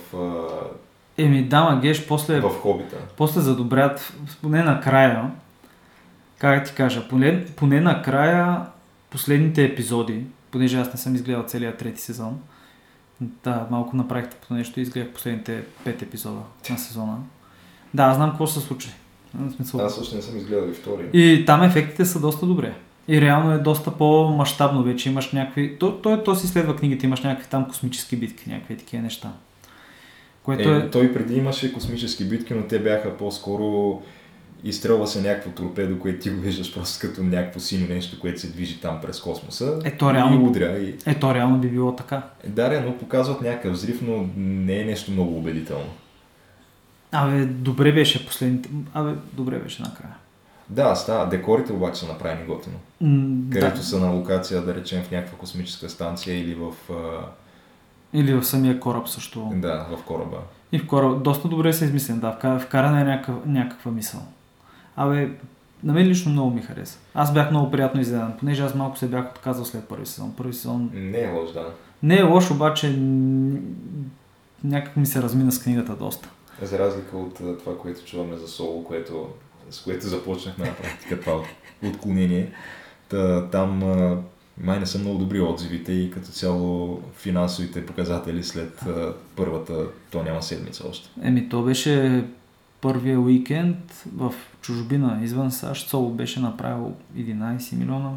[1.18, 2.40] еми, дама Геш, после...
[2.40, 2.98] в Хобита.
[3.18, 5.32] после задобрят, поне накрая,
[6.38, 8.66] как да ти кажа, поне, поне накрая
[9.10, 12.40] последните епизоди, понеже аз не съм изгледал целият трети сезон,
[13.22, 16.40] да, малко направих по нещо и изгледах последните пет епизода
[16.70, 17.18] на сезона.
[17.94, 18.90] Да, аз знам какво ще се случи.
[19.56, 19.86] Смисъл.
[19.86, 21.10] Аз също не съм изгледал и втори.
[21.14, 22.76] И там ефектите са доста добре.
[23.08, 25.10] И реално е доста по-масштабно вече.
[25.10, 25.78] Имаш някакви...
[25.80, 29.32] То, то, то си следва книгите, имаш някакви там космически битки, някакви такива неща.
[30.44, 30.90] Което е, е...
[30.90, 34.02] Той преди имаше космически битки, но те бяха по-скоро
[34.64, 38.48] изстрелва се някакво торпедо, което ти го виждаш просто като някакво синьо нещо, което се
[38.48, 39.80] движи там през космоса.
[39.84, 40.78] Ето реално, и удря.
[40.80, 40.96] И...
[41.06, 42.24] Ето реално би било така.
[42.44, 45.90] Е, да, но показват някакъв взрив, но не е нещо много убедително.
[47.12, 48.70] Абе, добре беше последните.
[48.94, 50.16] Абе, добре беше накрая.
[50.70, 51.30] Да, става.
[51.30, 52.76] Декорите обаче са направени готино.
[53.04, 53.84] Mm, където да.
[53.84, 56.72] са на локация, да речем, в някаква космическа станция или в...
[58.14, 59.52] Или в самия кораб също.
[59.56, 60.38] Да, в кораба.
[60.72, 61.24] И в кораб.
[61.24, 62.60] Доста добре се измислен, да.
[62.60, 64.22] Вкарана е някакъв, някаква мисъл.
[64.96, 65.30] Абе,
[65.84, 67.00] на мен лично много ми хареса.
[67.14, 70.34] Аз бях много приятно изненадан, понеже аз малко се бях отказал след първи сезон.
[70.38, 70.90] Първи сезон...
[70.94, 71.66] Не е лош, да.
[72.04, 73.00] Не е лош, обаче
[74.64, 76.30] някак ми се размина с книгата доста.
[76.62, 79.30] За разлика от това, което чуваме за Соло, което,
[79.70, 81.44] с което започнахме на практика това
[81.84, 82.52] отклонение,
[83.10, 83.80] та, там
[84.58, 88.80] май не са много добри отзивите и като цяло финансовите показатели след
[89.36, 91.10] първата, то няма седмица още.
[91.24, 92.24] Еми, то беше
[92.84, 98.12] първия уикенд в чужбина, извън САЩ, Соло беше направил 11 милиона.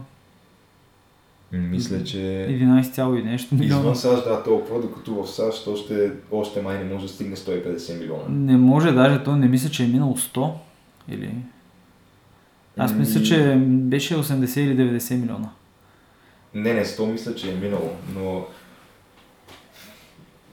[1.53, 2.47] Мисля, че...
[2.51, 3.81] 11 и нещо милиона.
[3.81, 7.99] Извън САЩ, да, толкова, докато в САЩ още, още май не може да стигне 150
[7.99, 8.23] милиона.
[8.29, 10.53] Не може, даже той не мисля, че е минал 100.
[11.09, 11.35] Или...
[12.77, 15.49] Аз мисля, че беше 80 или 90 милиона.
[16.55, 18.47] Не, не, 100 мисля, че е минало, но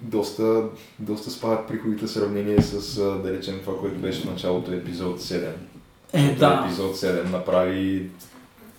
[0.04, 0.64] доста,
[1.00, 5.48] доста спадат приходите в сравнение с, да речем, това, което беше в началото епизод 7.
[6.14, 6.64] Е, да.
[6.66, 8.10] Епизод 7 направи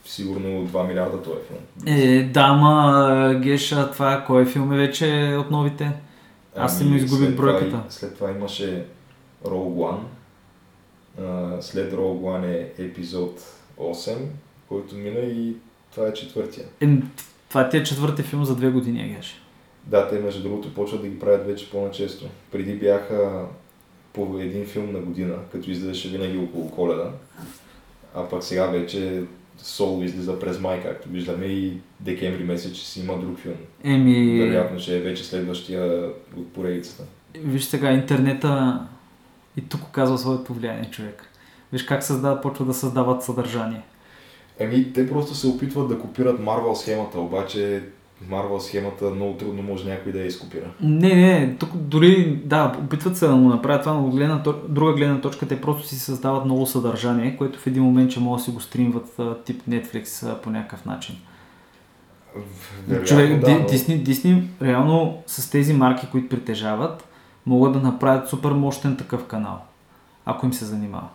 [0.05, 1.89] сигурно 2 милиарда този филм.
[1.97, 5.93] Е, да, ма Геша, това кой филм е вече от новите?
[6.57, 7.71] Аз ами, си му изгубих бройката.
[7.71, 8.87] Това, след това имаше
[9.45, 9.99] Rogue
[11.19, 11.61] One.
[11.61, 13.41] след Rogue One е епизод
[13.79, 14.17] 8,
[14.69, 15.57] който мина и
[15.95, 16.65] това е четвъртия.
[16.81, 16.89] Е,
[17.49, 19.44] това ти е четвъртия филм за две години, Геша.
[19.87, 22.29] Да, те между другото почват да ги правят вече по-начесто.
[22.53, 23.47] Преди бяха
[24.13, 27.11] по един филм на година, като излизаше винаги около коледа.
[28.15, 29.23] А пък сега вече
[29.59, 33.55] Соло излиза през май, както виждаме и декември месец, че си има друг филм.
[33.85, 34.41] Еми...
[34.41, 37.03] Вероятно, че е вече следващия от поредицата.
[37.35, 38.81] Виж сега, интернета
[39.57, 41.31] и тук оказва своето влияние човек.
[41.73, 43.83] Виж как създават, почва да създават съдържание.
[44.59, 47.83] Еми, те просто се опитват да копират Марвел схемата, обаче
[48.29, 50.71] Марвел схемата много трудно може някой да я изкопира.
[50.81, 55.21] Не, не, тук дори, да, опитват се да му направят това, но гледна, друга гледна
[55.21, 58.51] точка, те просто си създават много съдържание, което в един момент че могат да си
[58.51, 61.17] го стримват тип Netflix по някакъв начин.
[62.89, 63.67] Вероятно, Човек, да, но...
[63.67, 67.09] Дисни, Дисни реално с тези марки, които притежават,
[67.47, 69.59] могат да направят супер мощен такъв канал,
[70.25, 71.09] ако им се занимава.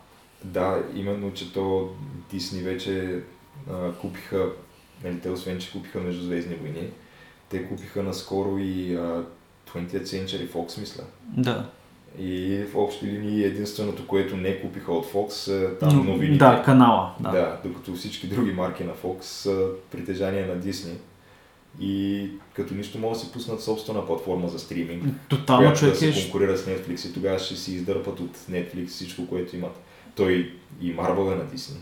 [0.43, 1.89] Да, именно, че то
[2.31, 3.19] Дисни вече
[3.71, 4.45] а, купиха
[5.03, 6.89] нали, те освен, че купиха Междузвездни войни,
[7.49, 9.23] те купиха наскоро и а,
[9.73, 11.03] 20th Century Fox, мисля.
[11.23, 11.69] Да.
[12.19, 16.37] И в общи линии единственото, което не купиха от Fox е там новините.
[16.37, 17.15] Да, канала.
[17.19, 17.31] Да.
[17.31, 20.95] да, докато всички други марки на Fox са притежание на Disney.
[21.79, 25.99] И като нищо могат да си пуснат собствена платформа за стриминг, Тотално която човек да
[25.99, 29.79] се конкурира с Netflix и тогава ще си издърпат от Netflix всичко, което имат.
[30.15, 31.77] Той и Marvel е на Disney.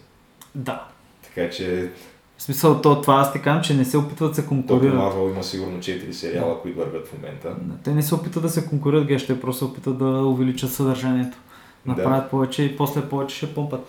[0.56, 0.88] Да.
[1.24, 1.90] Така че
[2.38, 4.96] в смисъл, то, това аз ти казвам, че не се опитват да се конкурират.
[4.96, 6.62] Marvel има сигурно 4 сериала, да.
[6.62, 7.56] които вървят в момента.
[7.84, 11.38] Те не се опитат да се конкурират, ге, ще просто опитат да увеличат съдържанието.
[11.86, 12.30] Направят да.
[12.30, 13.88] повече и после повече ще помпат.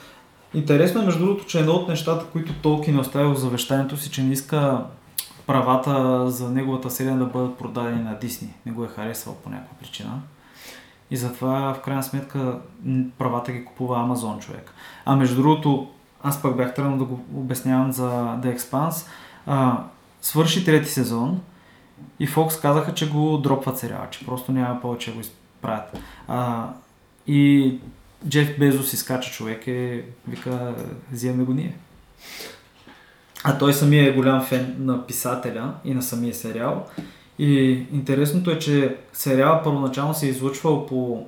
[0.55, 4.11] Интересно е, между другото, че едно от нещата, които Толкин е оставил в завещанието си,
[4.11, 4.85] че не иска
[5.47, 8.55] правата за неговата серия да бъдат продадени на Дисни.
[8.67, 10.21] Не го е харесвал по някаква причина.
[11.11, 12.59] И затова, в крайна сметка,
[13.19, 14.75] правата ги купува Амазон човек.
[15.05, 15.89] А между другото,
[16.23, 19.07] аз пък бях тръгнал да го обяснявам за The Expanse.
[19.47, 19.85] А,
[20.23, 21.41] свърши трети сезон
[22.21, 25.99] и Fox казаха, че го дропват сериала, че просто няма повече да го изправят.
[26.29, 26.69] А,
[27.27, 27.75] и
[28.29, 30.75] Джеф Безос изкача човек е, вика,
[31.13, 31.77] вземем го ние.
[33.45, 36.87] А той самия е голям фен на писателя и на самия сериал.
[37.39, 41.27] И интересното е, че сериал първоначално се е излучвал по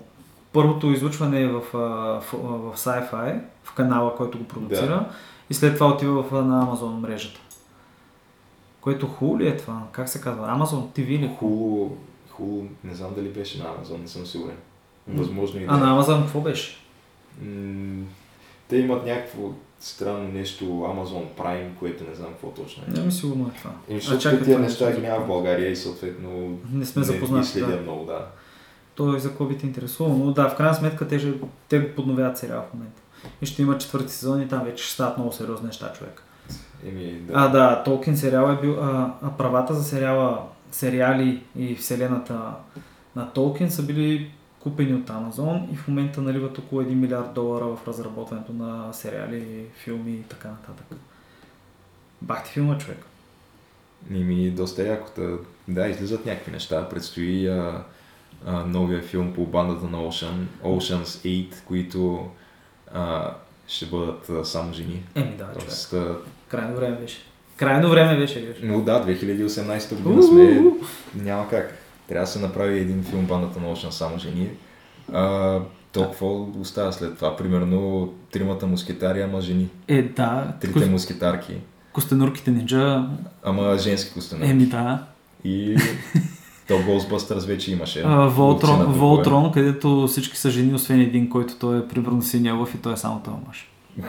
[0.52, 5.10] първото излучване е в, в, в, Sci-Fi, в канала, който го продуцира, да.
[5.50, 7.40] и след това отива в, на Amazon мрежата.
[8.80, 9.82] Което хубаво ли е това?
[9.92, 10.46] Как се казва?
[10.46, 11.36] Amazon TV ли?
[11.38, 11.96] Хубаво,
[12.30, 14.56] хубаво, не знам дали беше на Amazon, не съм сигурен.
[15.08, 15.72] Възможно и да.
[15.72, 16.76] А на Amazon какво беше?
[17.42, 18.04] М-
[18.68, 22.90] те имат някакво странно нещо, Amazon Prime, което не знам какво точно е.
[22.90, 23.70] Не ми сигурно е това.
[23.88, 27.40] И защото тези неща ги няма в България и съответно не сме запознати.
[27.40, 27.82] Не следя да.
[27.82, 28.26] много, да
[29.00, 30.08] той за какво би те интересува.
[30.08, 31.34] Но да, в крайна сметка те,
[31.68, 33.02] те го подновяват сериал в момента.
[33.42, 36.22] И ще има четвърти сезон и там вече ще стават много сериозни неща, човек.
[36.86, 37.32] Еми, да.
[37.36, 38.72] А, да, Толкин сериал е бил...
[38.72, 42.40] А, а правата за сериала, сериали и вселената
[43.16, 47.64] на Толкин са били купени от Амазон и в момента наливат около 1 милиард долара
[47.64, 50.86] в разработването на сериали, филми и така нататък.
[52.22, 53.06] Бах ти филма, човек.
[54.10, 55.10] Еми, доста яко.
[55.16, 55.22] Та,
[55.68, 56.88] да, излизат някакви неща.
[56.88, 57.84] Предстои а,
[58.46, 62.26] а, новия филм по бандата на Ocean, Ocean's 8, които
[62.94, 63.30] а,
[63.68, 65.02] ще бъдат а, само жени.
[65.14, 65.58] Еми да, човек.
[65.58, 66.16] Тоест, а,
[66.48, 67.18] Крайно време беше.
[67.56, 68.56] Крайно време беше, виж.
[68.62, 70.62] но да, 2018 година сме.
[71.14, 71.78] Няма как.
[72.08, 74.50] Трябва да се направи един филм бандата на Ocean само жени.
[75.12, 75.58] А,
[75.92, 77.36] то какво остава след това?
[77.36, 79.68] Примерно тримата мускетари, ама жени.
[79.88, 80.52] Е, да.
[80.60, 80.88] Трите Кос...
[80.88, 81.56] мускетарки,
[81.92, 83.08] Костенурките нинджа.
[83.42, 84.50] ама женски костюми.
[84.50, 85.04] Еми да.
[85.44, 85.76] И
[86.70, 88.02] то Ghostbusters вече имаше.
[88.06, 88.92] А, Волтрон.
[88.92, 92.92] Волтрон, където всички са жени, освен един, който той е примерно синия лъв и той
[92.92, 93.70] е само този мъж.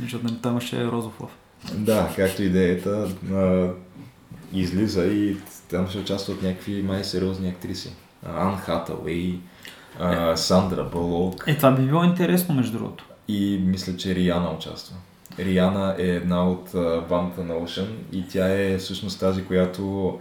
[0.00, 1.30] Защото нали, там имаше розов лъв.
[1.74, 3.68] Да, както идеята, а,
[4.52, 5.36] излиза и
[5.70, 7.92] там ще участват някакви май сериозни актриси.
[8.26, 9.38] Ан Хатауей,
[10.34, 13.04] Сандра Бълок Е, това би било интересно, между другото.
[13.28, 14.96] и мисля, че Риана участва.
[15.38, 16.70] Риана е една от
[17.08, 20.18] бандата на Ocean и тя е всъщност тази, която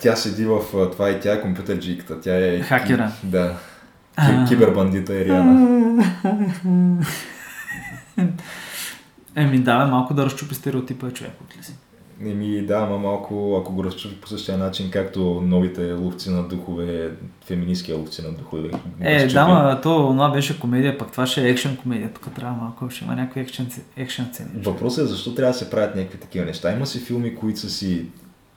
[0.00, 0.60] тя седи в
[0.92, 2.20] това и тя е компютърджиката.
[2.20, 2.60] Тя е...
[2.60, 3.12] Хакера.
[3.24, 3.56] Да.
[4.48, 6.04] Кибербандита е Риана.
[9.36, 11.74] Еми да, малко да разчупи стереотипа е човек от ли си.
[12.26, 17.10] Еми да, ама малко, ако го разчупи по същия начин, както новите ловци на духове,
[17.44, 18.70] феминистския ловци на духове.
[19.00, 19.34] Е, разчупи.
[19.34, 22.10] да, ма, то това беше комедия, пък това ще е екшен комедия.
[22.12, 24.48] Тук трябва малко, ще има някакви екшен, екшен сцени.
[24.62, 26.72] Въпросът е защо трябва да се правят някакви такива неща.
[26.72, 28.06] Има си филми, които са си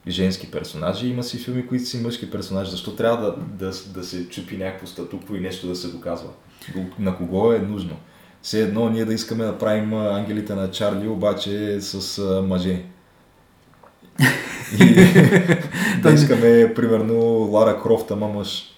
[0.08, 2.72] женски персонажи, има си филми, които си мъжки персонажи.
[2.72, 3.36] Защо трябва да,
[3.66, 6.30] да, да се чупи някакво статукво и нещо да се доказва?
[7.00, 7.98] На кого е нужно?
[8.42, 12.84] Все едно ние да искаме да правим ангелите на Чарли, обаче с а, мъже.
[14.80, 14.86] И
[16.02, 17.20] да искаме, примерно,
[17.52, 18.73] Лара Крофт, ама мъж.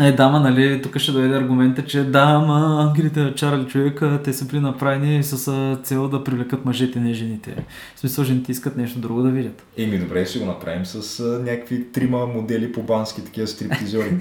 [0.00, 4.32] Е, да, ма, нали, тук ще дойде аргумента, че да, ма, ангелите Чарли човека, те
[4.32, 7.64] са били направени с цел да привлекат мъжете, не жените.
[7.96, 9.62] В смисъл, жените искат нещо друго да видят.
[9.78, 14.16] Еми добре, ще го направим с а, някакви трима модели по бански, такива стриптизьори.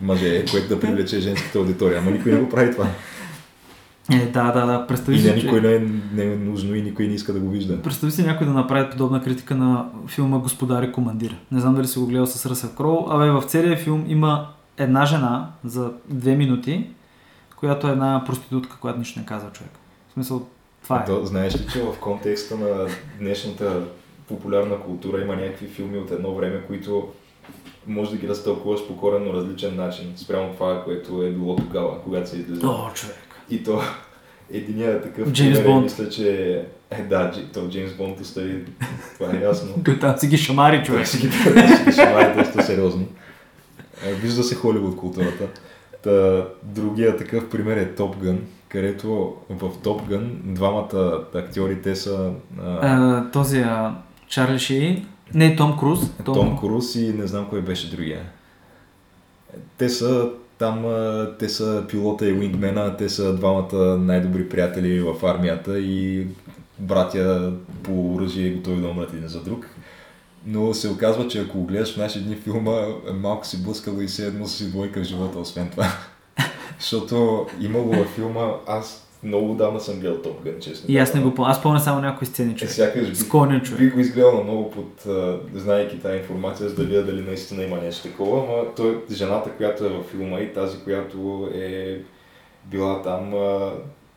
[0.00, 1.98] Мъже, което да привлече женската аудитория.
[1.98, 2.86] Ама никой не го прави това.
[4.12, 5.68] Е, да, да, да, представи И си, на никой че...
[5.68, 5.80] не е,
[6.14, 7.82] не е нужно и никой не иска да го вижда.
[7.82, 11.36] Представи си някой да направи подобна критика на филма Господари командир.
[11.52, 14.46] Не знам дали си го гледал с Ръсел Кроу, абе в целия филм има
[14.78, 16.86] една жена за две минути,
[17.56, 19.72] която е една проститутка, която нищо не казва човек.
[20.08, 20.46] В смисъл,
[20.82, 21.04] това е.
[21.04, 23.82] То, знаеш ли, че в контекста на днешната
[24.28, 27.08] популярна култура има някакви филми от едно време, които
[27.86, 32.30] може да ги разтълкуваш по коренно различен начин спрямо това, което е било тогава, когато
[32.30, 32.66] се излиза.
[32.66, 33.16] О, човек.
[33.50, 33.82] И то
[34.52, 35.84] единият такъв Джеймс пример е, Бонд.
[35.84, 38.64] мисля, че е, да, то Джеймс Бонд остави,
[39.18, 39.74] това е ясно.
[39.84, 40.84] Той там си ги шамари, човек.
[40.84, 41.28] Човек си
[41.90, 43.06] ги май доста сериозно.
[44.04, 45.48] Е, Вижда се Холивуд културата.
[46.02, 52.30] Та, другия такъв пример е Топ Гън, където в Топ Гън двамата актьори, те са
[52.62, 53.94] а, А, този а,
[54.28, 56.00] Чарли Шейн, не Том Круз.
[56.24, 58.22] Том, Том Круз и не знам кой беше другия.
[59.78, 60.84] Те са там,
[61.38, 66.26] те са пилота и уингмена, те са двамата най-добри приятели в армията и
[66.78, 69.75] братя по оръжие готови да умрат един за друг.
[70.46, 74.26] Но се оказва, че ако гледаш в наши дни филма, малко си блъскало и все
[74.26, 75.86] едно си двойка в живота, освен това.
[76.80, 80.84] Защото имало във филма, аз много давна съм гледал Топ Гън, честно.
[80.88, 81.50] И аз не го помня.
[81.50, 82.72] Аз помня само някои сцени, Е, човек.
[82.74, 83.80] сякаш С бих, коня, човек.
[83.80, 87.76] бих го изгледал много под, а, знаейки тази информация, за да видя дали наистина има
[87.76, 92.00] нещо такова, но той, жената, която е във филма и тази, която е
[92.64, 93.72] била там, а,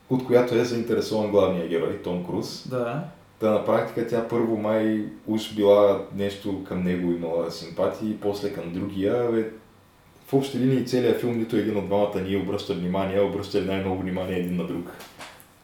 [0.09, 2.67] от която е заинтересован главния герой, Том Круз.
[2.69, 3.03] Да.
[3.39, 8.73] Та на практика тя първо май уж била нещо към него имала симпатии, после към
[8.73, 9.31] другия.
[9.31, 9.51] Бе,
[10.27, 14.01] в общи линии целият филм нито един от двамата ни обръща внимание, а обръщали най-много
[14.01, 14.91] внимание един на друг.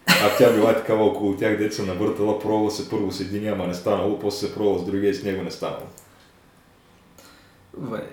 [0.07, 3.73] А тя била такава около тях, деца навъртала, пробвала се първо с единия, ама не
[3.73, 5.85] станало, после се пробвала с другия и с него не станало.
[7.77, 8.03] Бе,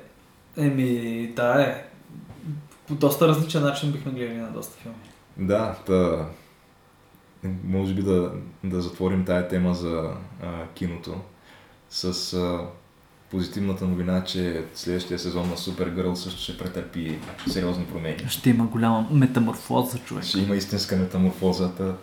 [0.56, 1.84] Еми, да е.
[2.88, 4.96] По доста различен начин бихме гледали на доста филми.
[5.36, 6.26] Да, та,
[7.64, 8.32] може би да,
[8.64, 10.10] да затворим тая тема за
[10.42, 11.14] а, киното
[11.90, 12.60] с а,
[13.30, 18.28] позитивната новина, че следващия сезон на Supergirl също ще претърпи сериозни промени.
[18.28, 20.24] Ще има голяма метаморфоза, човек.
[20.24, 21.94] Ще има истинска метаморфозата.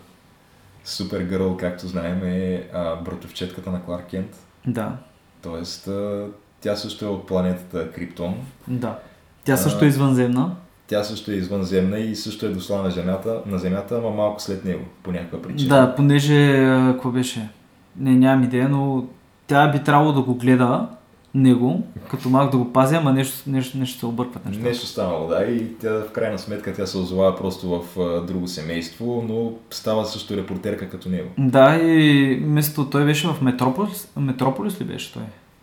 [0.86, 4.36] Supergirl, както знаем, е а, братовчетката на Кларк Кент.
[4.66, 4.96] Да,
[5.42, 6.26] Тоест, а,
[6.60, 8.46] тя също е от планетата Криптон.
[8.68, 8.98] да.
[9.44, 10.56] Тя също е извънземна.
[10.90, 14.64] Тя също е извънземна и също е дошла на земята, на земята, ама малко след
[14.64, 15.76] него, по някаква причина.
[15.76, 17.48] Да, понеже, какво беше?
[17.96, 19.04] Не, нямам идея, но
[19.46, 20.88] тя би трябвало да го гледа
[21.34, 24.68] него, като малко да го пази, ама нещо, нещо, нещо се объркват нещата.
[24.68, 28.48] Нещо станало, да, и тя в крайна сметка тя се озовава просто в а, друго
[28.48, 31.28] семейство, но става също репортерка като него.
[31.38, 34.12] Да, и вместо той беше в Метрополис.
[34.16, 35.22] Метрополис ли беше той?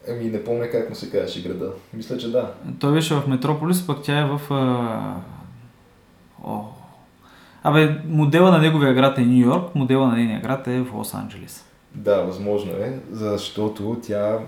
[0.10, 1.72] Ами не помня как му се казваше града.
[1.94, 2.52] Мисля, че да.
[2.80, 4.42] Той беше в Метрополис, пък тя е в...
[4.54, 5.16] А...
[6.44, 6.64] О.
[7.64, 11.14] Абе, модела на неговия град е Нью Йорк, модела на нейния град е в Лос
[11.14, 11.66] Анджелис.
[11.96, 14.40] Да, възможно е, защото тя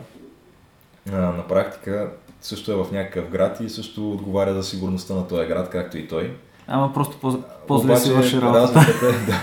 [1.12, 2.10] а, на практика
[2.42, 6.08] също е в някакъв град и също отговаря за сигурността на този град, както и
[6.08, 6.36] той.
[6.68, 8.60] Ама просто по- по-зле си върши работа.
[8.62, 9.42] разликата е, да,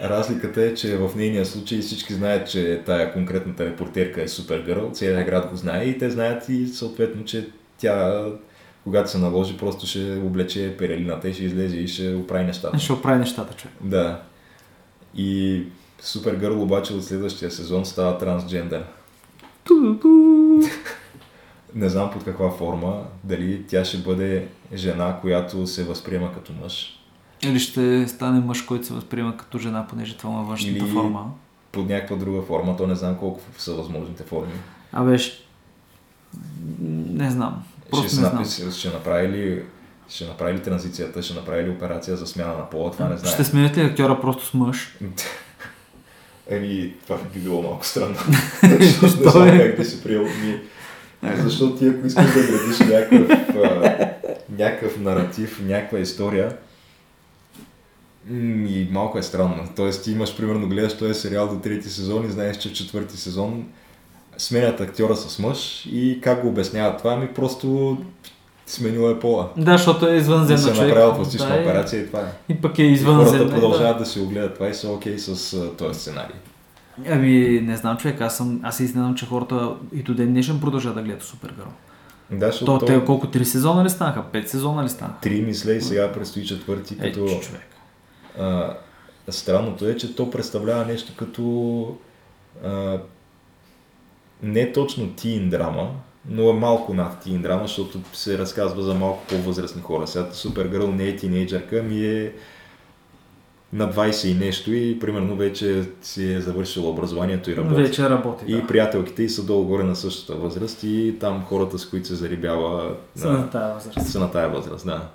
[0.00, 4.90] разликата е, че в нейния случай всички знаят, че тая конкретната репортерка е супер гърл,
[4.90, 8.24] целият град го знае и те знаят и съответно, че тя
[8.84, 12.78] когато се наложи, просто ще облече перелината и ще излезе и ще оправи нещата.
[12.78, 13.76] Ще оправи нещата, човек.
[13.80, 14.22] Да.
[15.16, 15.62] И
[16.00, 18.84] Супер Гърл обаче от следващия сезон става трансджендър.
[21.74, 27.03] Не знам под каква форма, дали тя ще бъде жена, която се възприема като мъж.
[27.44, 30.92] Или ще стане мъж, който се възприема като жена, понеже това му е външната Или-
[30.92, 31.30] форма.
[31.72, 34.52] Под някаква друга форма, то не знам колко са възможните форми.
[34.92, 35.42] Абе, ще...
[36.80, 37.62] не знам.
[37.90, 38.44] Просто ще, не знам.
[38.44, 39.62] напис- ще направи ли
[40.08, 43.32] ще направи ли транзицията, ще направи ли операция за смяна на пола, това не знае.
[43.32, 44.96] Ще сменят ли актьора просто с мъж?
[46.50, 48.16] Еми, това би било малко странно.
[49.00, 50.22] Защо не знам как би се приел.
[50.22, 50.60] Ми,
[51.36, 53.54] защото ти ако искаш да градиш някакъв,
[54.58, 56.56] някакъв наратив, някаква история,
[58.30, 59.68] и малко е странно.
[59.76, 63.16] Тоест ти имаш, примерно, гледаш този сериал до трети сезон и знаеш, че в четвърти
[63.16, 63.64] сезон
[64.38, 67.16] сменят актьора с мъж и как го обясняват това?
[67.16, 67.98] Ми просто
[68.66, 69.50] сменила е пола.
[69.56, 70.88] Да, защото е извънземна се човек.
[70.88, 72.32] направила пластична да, и- операция и това е.
[72.48, 73.38] И пък е И извънземна.
[73.38, 74.04] хората продължават да.
[74.04, 76.36] да си го гледат това и са окей с а, този сценарий.
[77.08, 80.60] Ами, не знам, човек, аз съм, аз се изненадам, че хората и до ден днешен
[80.60, 81.68] продължават да гледат Супергърл.
[82.30, 84.22] Да, То, защото те колко, три сезона ли станаха?
[84.22, 85.20] Пет сезона ли станаха?
[85.20, 87.28] три мисля и сега предстои четвърти, като...
[87.28, 87.66] че човек.
[88.38, 88.74] А,
[89.28, 91.96] странното е, че то представлява нещо като
[92.64, 92.98] а,
[94.42, 95.90] не точно тин драма,
[96.28, 100.06] но е малко над тин драма, защото се разказва за малко по-възрастни хора.
[100.06, 102.32] Сега Супергърл не е тинейджърка, ми е
[103.72, 107.82] на 20 и нещо и примерно вече си е завършила образованието и работи.
[107.82, 108.66] Вече работи, И да.
[108.66, 113.30] приятелките й са долу-горе на същата възраст и там хората, с които се зарибява Са
[113.32, 114.10] на тази възраст.
[114.10, 115.08] са на тая възраст, да.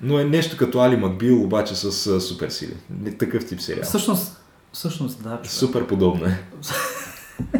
[0.00, 2.74] Но е нещо като Али Макбил, обаче с а, супер сили.
[3.02, 3.84] Не такъв тип сериал.
[3.84, 4.40] Всъщност,
[4.72, 5.50] всъщност, да, човек.
[5.50, 6.38] Супер подобно е.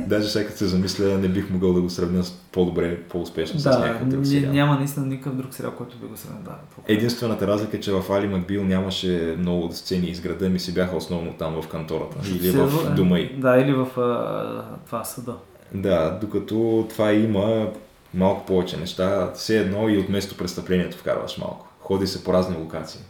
[0.07, 3.63] Даже сега като се замисля, не бих могъл да го сравня с по-добре, по-успешно с
[3.63, 4.53] Да, някакъв друг сериал.
[4.53, 6.43] няма наистина никакъв друг сериал, който би го сравнил.
[6.45, 6.59] Да.
[6.89, 10.97] Единствената разлика е, че в Али Макбил нямаше много сцени из града, ми си бяха
[10.97, 13.37] основно там в кантората или в дома й.
[13.37, 15.35] Да, или в а, това съда.
[15.75, 17.67] Да, докато това има
[18.15, 21.68] малко повече неща, все едно и от место престъплението вкарваш малко.
[21.89, 23.01] Ходи се по разни локации.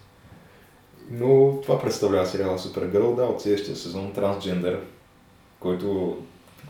[1.10, 4.80] Но това представлява сериала Супергърл, да, от следващия сезон трансджендър,
[5.60, 6.16] който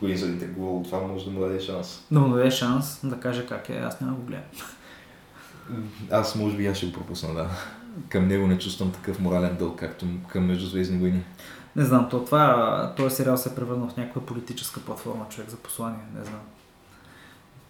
[0.01, 2.03] го е заинтригувал, това може да му даде шанс.
[2.11, 4.45] Да му даде шанс да каже как е, аз няма го гледам.
[6.11, 7.51] Аз може би аз ще го пропусна, да.
[8.09, 11.25] Към него не чувствам такъв морален дълг, както към Междузвездни войни.
[11.77, 15.57] Не знам, то това, този сериал се е превърнал в някаква политическа платформа, човек за
[15.57, 16.41] послание, не знам.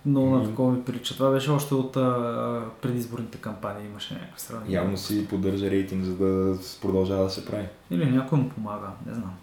[0.07, 1.15] Но на такова ми прилича.
[1.15, 4.75] Това беше още от а, предизборните кампании, имаше някакви страни.
[4.75, 7.67] Явно си поддържа рейтинг, за да продължава да се прави.
[7.91, 9.35] Или някой му помага, не знам.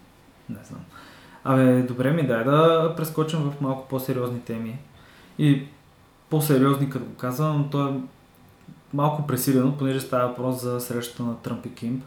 [0.48, 0.80] Не знам.
[1.44, 4.78] Абе, добре ми, дай да прескочим в малко по-сериозни теми.
[5.38, 5.62] И
[6.30, 8.00] по-сериозни, като го казвам, то е
[8.94, 12.02] малко пресилено, понеже става въпрос за срещата на Тръмп и Ким.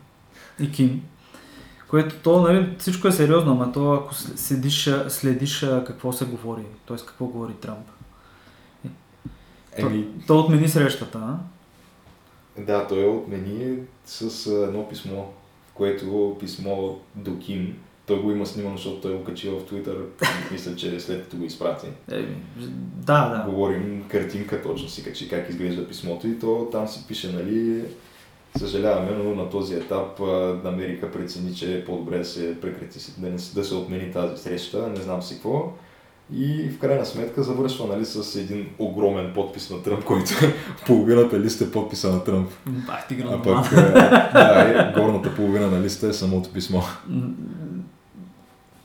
[0.60, 1.04] И Ким.
[1.88, 6.64] Което то, нали, всичко е сериозно, ама то ако сл- следиш, следиш какво се говори,
[6.88, 6.98] т.е.
[6.98, 7.88] какво говори Тръмп.
[9.78, 11.38] Еми, То отмени срещата, а?
[12.62, 15.22] Да, той отмени с едно писмо,
[15.70, 17.78] в което писмо до Ким.
[18.06, 20.06] Той го има снимано, защото той го качи в Twitter,
[20.52, 21.88] мисля, че след като го изпрати.
[22.12, 22.36] Еми,
[22.96, 23.52] да, да.
[23.52, 27.84] Говорим картинка, точно си качи как изглежда писмото и то там си пише, нали,
[28.58, 30.20] съжаляваме, но на този етап
[30.66, 34.88] Америка прецени, че е по-добре да се прекрати, да, не, да се отмени тази среща,
[34.88, 35.74] не знам си какво.
[36.34, 40.32] И в крайна сметка завършва нали, с един огромен подпис на Тръмп, който
[40.86, 42.50] половината лист е подписа на Тръмп.
[42.68, 46.82] Бах ти А пък а, да, е, горната половина на листа е самото писмо.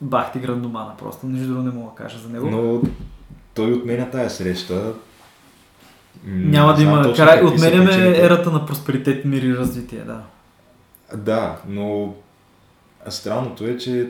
[0.00, 2.50] Бах ти грандомана, просто нищо друго не мога да кажа за него.
[2.50, 2.82] Но
[3.54, 4.94] той отменя тая среща
[6.24, 7.14] Няма да има.
[7.14, 10.20] Край, отменяме ерата на просперитет, мир и развитие, да.
[11.16, 12.14] Да, но
[13.08, 14.08] странното е, че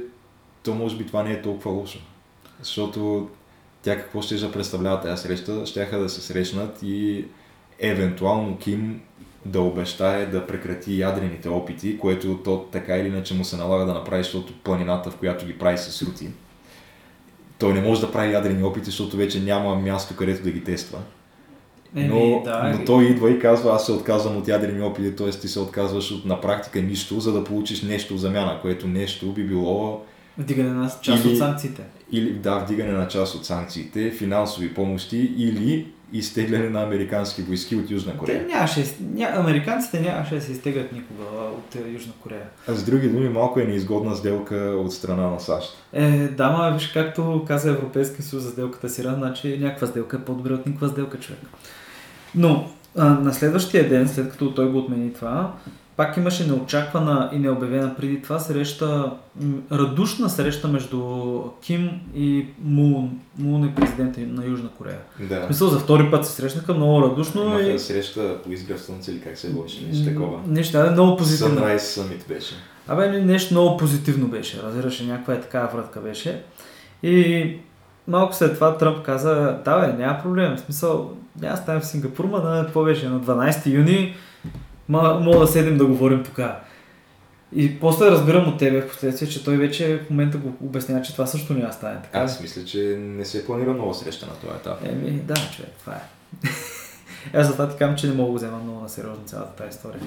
[0.62, 1.98] то може би това не е толкова лошо.
[2.60, 3.28] Защото
[3.82, 5.66] тя какво ще да представлява тази среща?
[5.66, 7.24] Щяха да се срещнат и
[7.78, 9.00] евентуално Ким
[9.46, 13.94] да обещае да прекрати ядрените опити, което то така или иначе му се налага да
[13.94, 16.28] направи, защото планината, в която ги прави, се срути.
[17.58, 20.98] Той не може да прави ядрени опити, защото вече няма място, където да ги тества.
[21.96, 25.30] Еми, Но, да, но той идва и казва, аз се отказвам от ядрени опити, т.е.
[25.30, 29.32] ти се отказваш от на практика нищо, за да получиш нещо в замяна, което нещо
[29.32, 30.04] би било
[30.38, 31.82] Вдигане на част Или- от санкциите.
[32.12, 37.90] Или да, вдигане на част от санкциите, финансови помощи или изтегляне на американски войски от
[37.90, 38.46] Южна Те Корея.
[38.46, 42.46] нямаше, ня, американците нямаше да се изтеглят никога от е, Южна Корея.
[42.68, 45.76] А с други думи, малко е неизгодна сделка от страна на САЩ.
[45.92, 50.24] Е, да, ма, виж както каза Европейския съюз за сделката си, значи някаква сделка е
[50.24, 51.40] по-добре от никаква сделка, човек.
[52.34, 55.52] Но а, на следващия ден, след като той го отмени това,
[55.96, 59.12] пак имаше неочаквана и необявена преди това среща,
[59.72, 61.00] радушна среща между
[61.62, 63.10] Ким и Мун.
[63.38, 64.98] Мун е президента на Южна Корея.
[65.20, 65.42] В Да.
[65.46, 67.62] смисъл, за втори път се срещнаха много радушно и...
[67.62, 70.38] Имаха среща по изгрев слънце или как се водеше, нещо такова.
[70.46, 71.60] Нещо, да, много позитивно.
[71.60, 72.54] Sunrise Summit беше.
[72.88, 76.42] Абе, не- нещо много позитивно беше, разбираше, някаква е такава вратка беше.
[77.02, 77.46] И
[78.08, 81.86] малко след това Тръмп каза, да бе, няма проблем, в смисъл, няма да ставим в
[81.86, 84.14] Сингапур, ма на какво беше, на 12 юни,
[84.88, 86.40] ма, мога да седем да говорим тук.
[87.56, 91.12] И после разбирам от тебе в последствие, че той вече в момента го обяснява, че
[91.12, 92.02] това също няма да стане.
[92.02, 92.18] Така?
[92.18, 94.78] Аз мисля, че не се планира нова среща на този етап.
[94.84, 96.00] Еми, да, човек, това е.
[97.38, 100.00] Аз затова ти казвам, че не мога да взема много на сериозно цялата тази история.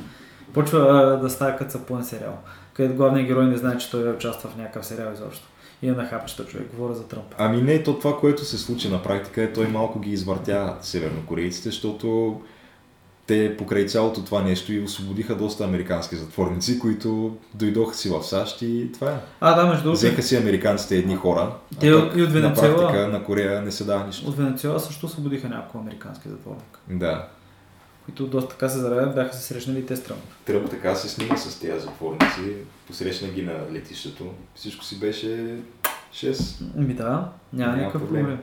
[0.53, 0.79] Почва
[1.21, 2.37] да става като сапунен сериал,
[2.73, 5.47] където главният герой не знае, че той участва в някакъв сериал изобщо.
[5.81, 7.35] И е нахапаща човек, говоря за Тръмп.
[7.37, 11.69] Ами не, то това, което се случи на практика е, той малко ги извъртя севернокорейците,
[11.69, 12.41] защото
[13.27, 18.61] те покрай цялото това нещо и освободиха доста американски затворници, които дойдоха си в САЩ
[18.61, 19.15] и това е.
[19.41, 22.41] А, да, между другото, Взеха си американците едни хора, а Те пък и от на
[22.41, 22.77] Венецуела.
[22.77, 24.29] практика на Корея не се дава нищо.
[24.29, 27.27] от Венецуела също освободиха няколко американски затворника, Да.
[28.05, 30.19] които доста така се зарадят, бяха се срещнали и те с Тръмп.
[30.45, 32.53] Тръмп така се снима с тези затворници,
[32.87, 34.23] посрещна ги на летището,
[34.55, 35.55] всичко си беше
[36.13, 36.55] 6.
[36.75, 38.21] Ми да, няма, Няма никакъв проблем.
[38.21, 38.39] проблем.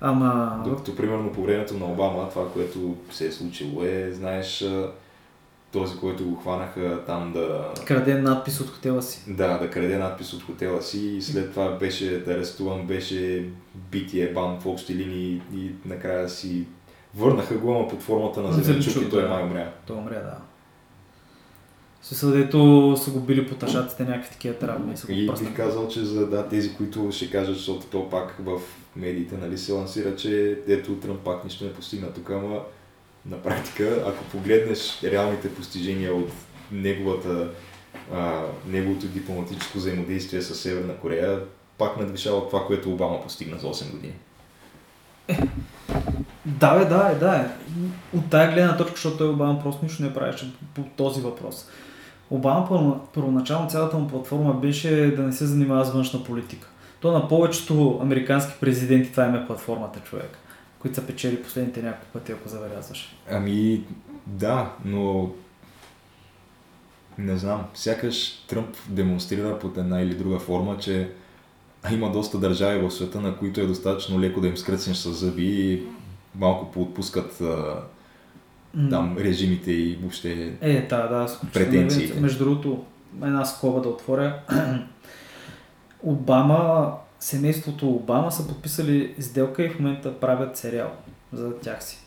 [0.00, 4.64] Ама, Докато примерно по времето на Обама, това, което се е случило е, знаеш,
[5.72, 9.34] този, който го хванаха там да, краде надпис от хотела си.
[9.34, 14.32] да, да краде надпис от хотела си и след това беше да арестуван, беше битие
[14.32, 16.66] бан в общи линии и накрая си
[17.14, 19.28] върнаха го, ама под формата на зеленчук и той да.
[19.28, 19.72] май умря.
[19.86, 20.36] Той умря, да.
[22.02, 25.88] Смисъл, дето са го били по тъшаците някакви такива травми са го И бих казал,
[25.88, 28.60] че за да, тези, които ще кажат, защото то пак в
[28.96, 32.60] медиите нали, се лансира, че ето Тръмп пак нищо не постигна тук, ама
[33.26, 36.30] на практика, ако погледнеш реалните постижения от
[36.72, 37.50] неговата,
[38.12, 41.40] а, неговото дипломатическо взаимодействие с Северна Корея,
[41.78, 44.14] пак надвишава това, което Обама постигна за 8 години.
[46.46, 47.36] Да, бе, да, е, да.
[47.36, 47.46] Е.
[48.16, 51.66] От тая гледна точка, защото той Обама просто нищо не правеше по този въпрос.
[52.30, 56.68] Обама първо- първоначално цялата му платформа беше да не се занимава с външна политика.
[57.00, 60.38] То на повечето американски президенти това им е платформата човек,
[60.78, 63.16] които са печели последните няколко пъти, ако забелязваш.
[63.30, 63.84] Ами,
[64.26, 65.30] да, но
[67.18, 71.10] не знам, сякаш Тръмп демонстрира под една или друга форма, че
[71.92, 75.72] има доста държави в света, на които е достатъчно леко да им скръцнеш с зъби
[75.72, 75.82] и
[76.34, 77.42] малко поотпускат
[78.74, 78.90] М.
[78.90, 80.52] там режимите и въобще...
[80.60, 82.20] Е, да, да, Претенциите.
[82.20, 82.84] Между другото,
[83.22, 84.40] една скоба да отворя.
[86.02, 90.90] Обама, семейството Обама са подписали сделка и в момента правят сериал
[91.32, 91.98] за тях си.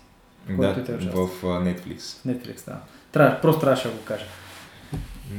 [0.49, 1.13] Да, участват.
[1.13, 1.97] в Netflix.
[1.99, 2.81] Netflix, да.
[3.11, 4.25] Трябва, просто трябваше да го кажа.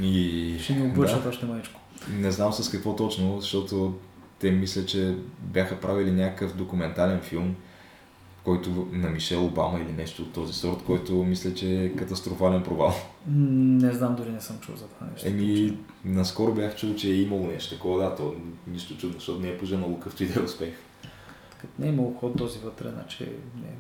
[0.02, 0.56] И...
[0.62, 1.28] Ще ни облъчат да.
[1.28, 1.80] още мъничко.
[2.10, 3.98] Не знам с какво точно, защото
[4.38, 7.56] те мисля, че бяха правили някакъв документален филм,
[8.44, 12.94] който на Мишел Обама или нещо от този сорт, който мисля, че е катастрофален провал.
[13.26, 15.28] Не знам, дори не съм чул за това нещо.
[15.28, 18.34] Еми, наскоро бях чул, че е имало нещо такова, да, то
[18.66, 20.74] нищо чудно, защото не е поженало какъвто и да е успех.
[21.60, 23.28] Като не е имало ход този вътре, значи
[23.62, 23.70] не,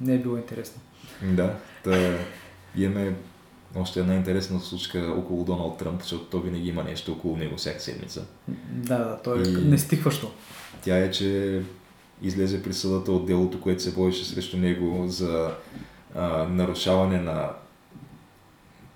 [0.00, 0.80] не е било интересно.
[1.22, 2.18] Да, та
[2.76, 3.14] имаме
[3.76, 7.80] още една интересна случка около Доналд Тръмп, защото то винаги има нещо около него всяка
[7.80, 8.26] седмица.
[8.70, 10.30] Да, да, то е И- нестихващо.
[10.82, 11.62] Тя е, че
[12.24, 15.50] излезе присъдата от делото, което се водеше срещу него за
[16.14, 17.50] а, нарушаване на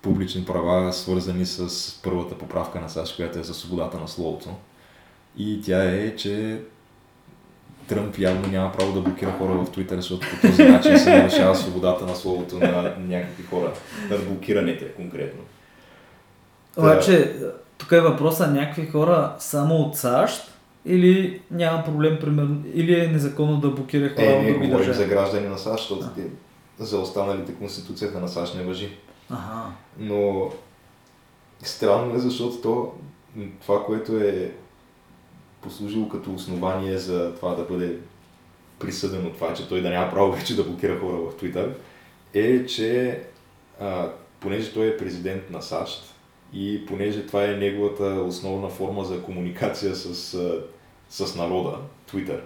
[0.01, 4.49] публични права, свързани с първата поправка на САЩ, която е за свободата на словото.
[5.37, 6.61] И тя е, че
[7.89, 11.55] Тръмп явно няма право да блокира хора в Twitter, защото по този начин се нарушава
[11.55, 13.71] свободата на словото на някакви хора.
[14.09, 15.41] На блокираните конкретно.
[16.77, 17.35] Обаче,
[17.77, 20.51] тук е въпроса някакви хора само от САЩ
[20.85, 24.97] или няма проблем, примерно, или е незаконно да блокира хора Е, ние други държави?
[24.97, 26.23] за граждани на САЩ, защото те,
[26.79, 28.89] за останалите конституцията на САЩ не въжи.
[29.29, 29.65] Ага.
[29.99, 30.51] Но
[31.63, 32.93] странно е, защото то,
[33.61, 34.51] това, което е
[35.61, 37.97] послужило като основание за това да бъде
[38.79, 41.69] присъдено това, че той да няма право вече да блокира хора в Twitter,
[42.33, 43.19] е, че
[43.81, 44.09] а,
[44.39, 46.13] понеже той е президент на САЩ
[46.53, 50.37] и понеже това е неговата основна форма за комуникация с,
[51.09, 51.77] с народа,
[52.11, 52.39] Twitter,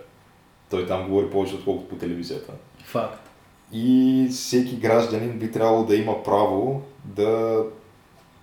[0.70, 2.54] той там говори повече отколкото по телевизията.
[2.84, 3.30] Факт.
[3.74, 7.64] И всеки гражданин би трябвало да има право да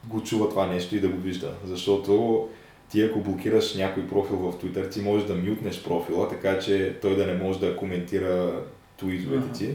[0.05, 1.55] го чува това нещо и да го вижда.
[1.65, 2.49] Защото
[2.91, 7.17] ти ако блокираш някой профил в Twitter, ти можеш да мютнеш профила, така че той
[7.17, 8.63] да не може да коментира
[8.99, 9.53] твитовете Аха.
[9.53, 9.75] ти.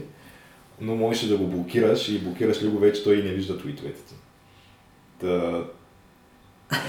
[0.80, 4.00] Но можеш да го блокираш и блокираш ли го вече, той и не вижда твитовете
[4.02, 4.14] ти.
[5.20, 5.64] Та,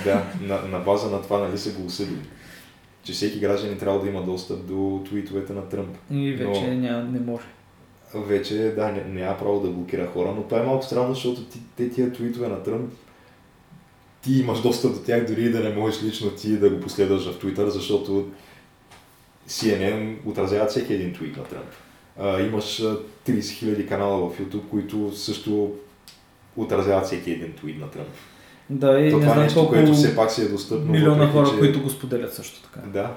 [0.04, 2.22] да, на, на база на това нали се го осъдили.
[3.04, 7.04] Че всеки гражданин трябва да има достъп до твитовете на Тръмп И вече Но- няма,
[7.04, 7.46] не може.
[8.16, 11.60] вече да, не, няма право да блокира хора, но това е малко странно, защото ти,
[11.76, 12.94] те тия твитове на Тръмп,
[14.22, 17.42] ти имаш достъп до тях, дори да не можеш лично ти да го последваш в
[17.42, 18.32] Twitter, защото
[19.50, 21.70] CNN отразяват всеки един твит на Тръмп.
[22.20, 25.74] А, имаш а, 30 000 канала в YouTube, които също
[26.56, 28.08] отразяват всеки един твит на Тръмп.
[28.70, 30.92] Да, и То не това знам нещо, колко което все пак си е достъпно.
[30.92, 31.60] милиона въпреки, хора, че...
[31.60, 32.88] които го споделят също така.
[32.88, 33.14] Да,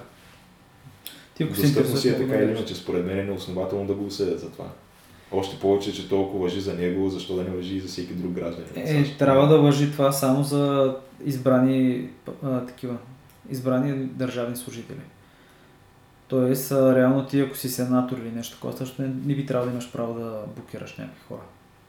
[1.34, 4.04] Ти ако си Достъпно си е така или иначе, според мен е неоснователно да го
[4.06, 4.66] осъдят за това.
[5.32, 8.32] Още повече, че толкова въжи за него, защо да не въжи и за всеки друг
[8.32, 8.68] гражданин.
[8.76, 9.18] на Е, САЩ?
[9.18, 12.08] трябва да въжи това само за избрани
[12.44, 12.96] а, такива,
[13.50, 15.00] избрани държавни служители.
[16.28, 19.66] Тоест, а, реално ти, ако си сенатор или нещо такова, също не, не би трябвало
[19.66, 21.42] да имаш право да блокираш някакви хора.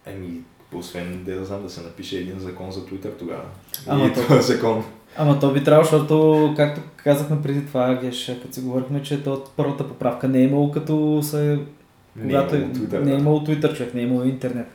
[0.05, 0.41] Еми,
[0.73, 3.43] освен да знам да се напише един закон за Twitter тогава.
[3.87, 4.83] Ама и то- този закон.
[5.17, 9.43] Ама то би трябвало, защото, както казахме преди това, Геш, като си говорихме, че то
[9.57, 11.59] първата поправка не е имало като се...
[12.21, 12.99] Когато не е имало Twitter.
[13.03, 14.67] не е имало Twitter, човек, не е имало интернет.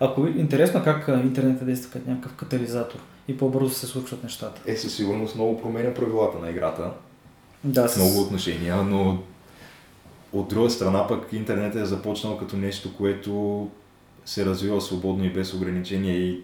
[0.00, 2.98] Ако интересно как а, интернетът действа като някакъв катализатор
[3.28, 4.60] и по-бързо се случват нещата.
[4.66, 6.90] Е, със сигурност много променя правилата на играта.
[7.64, 9.18] Да, В много отношения, но
[10.32, 13.68] от друга страна пък интернет е започнал като нещо, което
[14.30, 16.40] се развива свободно и без ограничения и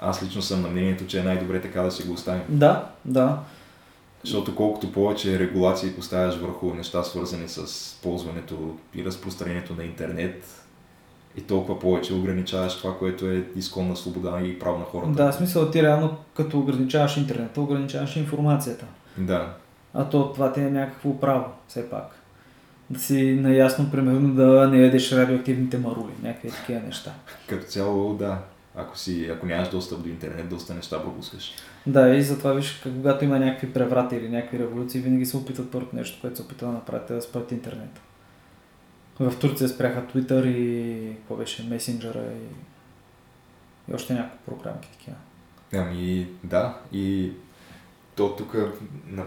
[0.00, 2.42] аз лично съм на мнението, че е най-добре така да си го оставим.
[2.48, 3.38] Да, да.
[4.24, 10.64] Защото колкото повече регулации поставяш върху неща свързани с ползването и разпространението на интернет,
[11.36, 15.12] и толкова повече ограничаваш това, което е изконна свобода и право на хората.
[15.12, 18.86] Да, в смисъл ти реално като ограничаваш интернета, ограничаваш информацията.
[19.16, 19.54] Да.
[19.94, 22.23] А то това ти е някакво право, все пак.
[22.90, 27.14] Да си наясно, примерно, да не ядеш радиоактивните марули, някакви такива неща.
[27.48, 28.38] Като цяло, да.
[28.76, 31.52] Ако, си, ако нямаш достъп до интернет, доста неща пропускаш.
[31.86, 35.96] Да, и затова виж, когато има някакви преврати или някакви революции, винаги се опитват първото
[35.96, 38.00] нещо, което се опитва да направят, е да спрат интернет.
[39.20, 45.16] В Турция спряха Twitter и какво беше, месенджера и, и още някакви програмки такива.
[45.74, 46.78] Ами, да.
[46.92, 47.32] И
[48.16, 48.56] то тук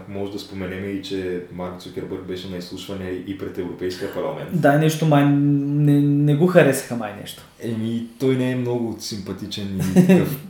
[0.08, 4.48] може да споменем и, че Марк Цукербърг беше на изслушване и пред Европейския парламент.
[4.52, 7.42] Да, нещо май не, не го харесаха май нещо.
[7.60, 10.40] Еми, той не е много симпатичен и такъв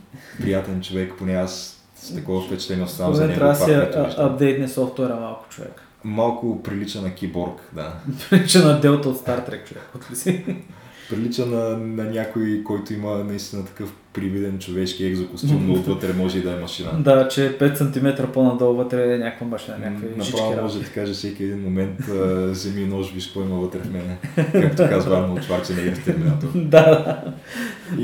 [0.41, 3.39] приятен човек, поне аз с такова впечатление оставам за него.
[3.39, 4.25] трябва да виждам.
[4.25, 5.81] апдейтне софтуера малко човек.
[6.03, 7.93] Малко прилича на киборг, да.
[8.29, 9.89] Прилича на Делта от Star Trek човек.
[11.09, 11.15] От?
[11.15, 16.41] Прилича на, на някой, който има наистина такъв привиден човешки екзокостюм, но отвътре може и
[16.41, 16.89] да е машина.
[16.99, 21.43] да, че 5 см по-надолу вътре е някаква машина, някакви Направо може да каже всеки
[21.43, 24.17] един момент, а, вземи нож, виж какво има вътре в мене.
[24.51, 26.47] Както казва Арнолд Шварценегер в Терминатор.
[26.55, 27.23] да, да.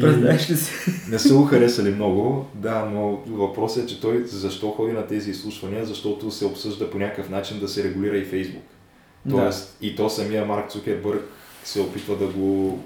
[0.02, 0.92] Представяш ли си?
[1.12, 5.32] не са го харесали много, да, но въпросът е, че той защо ходи на тези
[5.32, 8.64] изслушвания, защото се обсъжда по някакъв начин да се регулира и Фейсбук.
[9.30, 11.22] Тоест, и то самия Марк Цукербърг
[11.64, 12.80] се опитва да го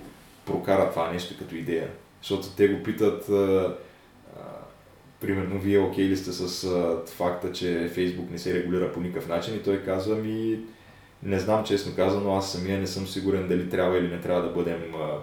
[0.50, 1.88] прокара това нещо като идея.
[2.22, 3.76] Защото те го питат, а,
[4.36, 4.42] а,
[5.22, 9.28] примерно, вие окей ли сте с а, факта, че Фейсбук не се регулира по никакъв
[9.28, 10.60] начин и той казва ми,
[11.24, 14.50] не знам честно казано, аз самия не съм сигурен дали трябва или не трябва да
[14.50, 15.18] бъдем а,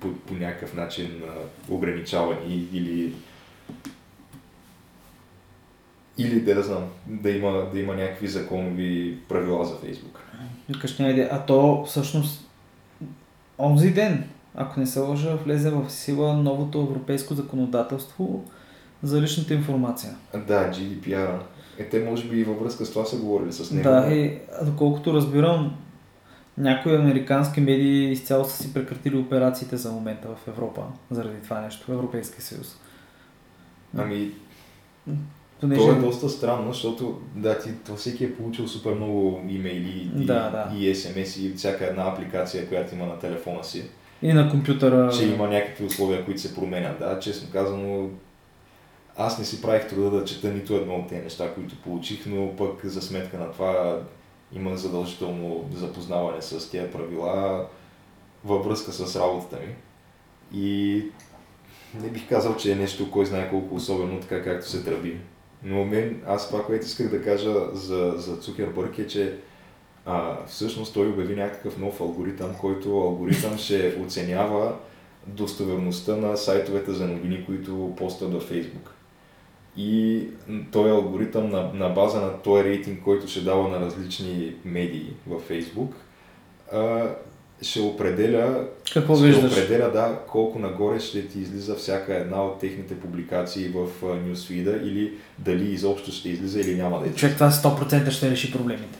[0.00, 3.12] по, по някакъв начин а, ограничавани или
[6.18, 10.20] или да, да знам, да има, да има някакви законови правила за Фейсбук.
[10.98, 11.28] Идея.
[11.32, 12.48] А то всъщност
[13.58, 18.44] онзи ден, ако не се лъжа, влезе в сила новото европейско законодателство
[19.02, 20.14] за личната информация.
[20.32, 21.38] Да, GDPR.
[21.78, 23.88] Е, те може би и във връзка с това са говорили с него.
[23.88, 25.76] Да, и доколкото разбирам,
[26.58, 31.86] някои американски медии изцяло са си прекратили операциите за момента в Европа, заради това нещо,
[31.86, 32.76] в Европейския съюз.
[33.96, 34.30] Ами,
[35.60, 35.80] Понеже...
[35.80, 40.24] то е доста странно, защото да, ти, то всеки е получил супер много имейли и,
[40.24, 40.76] Да, да.
[40.76, 43.84] и SMS и всяка една апликация, която има на телефона си.
[44.22, 45.10] И на компютъра...
[45.18, 46.98] че има някакви условия, които се променят.
[46.98, 48.08] Да, честно казано,
[49.16, 52.56] аз не си правих труда да чета нито едно от тези неща, които получих, но
[52.56, 54.00] пък за сметка на това
[54.52, 57.66] има задължително запознаване с тези правила
[58.44, 59.74] във връзка с работата ми.
[60.60, 61.02] И
[62.02, 65.20] не бих казал, че е нещо, кой знае колко особено, така както се тръби.
[65.64, 69.38] Но мен, аз това, което исках да кажа за, за Цукербърг е, че
[70.06, 74.74] а, всъщност той обяви някакъв нов алгоритъм, който алгоритъм ще оценява
[75.26, 78.88] достоверността на сайтовете за новини, които постват във Facebook.
[79.76, 80.22] И
[80.72, 85.48] този алгоритъм на, на база на този рейтинг, който ще дава на различни медии във
[85.48, 85.90] Facebook,
[86.72, 87.10] а,
[87.62, 89.52] ще определя, Какво ще виждаш?
[89.52, 95.12] определя да, колко нагоре ще ти излиза всяка една от техните публикации в Newsfeed или
[95.38, 97.18] дали изобщо ще излиза или няма да излиза.
[97.18, 98.98] Човек, това 100% ще реши проблемите.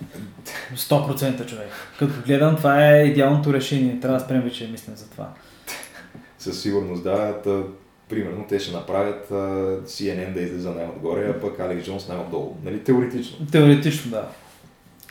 [0.76, 1.68] 100% човек.
[1.98, 4.00] Като гледам, това е идеалното решение.
[4.00, 5.28] Трябва да спрем вече мислим за това.
[6.38, 7.40] Със сигурност, да.
[7.44, 7.62] Та,
[8.08, 9.28] примерно, те ще направят
[9.86, 12.56] CNN да излиза най-отгоре, а пък Алекс Джонс най-отдолу.
[12.64, 13.46] Нали, теоретично.
[13.46, 14.28] Теоретично, да.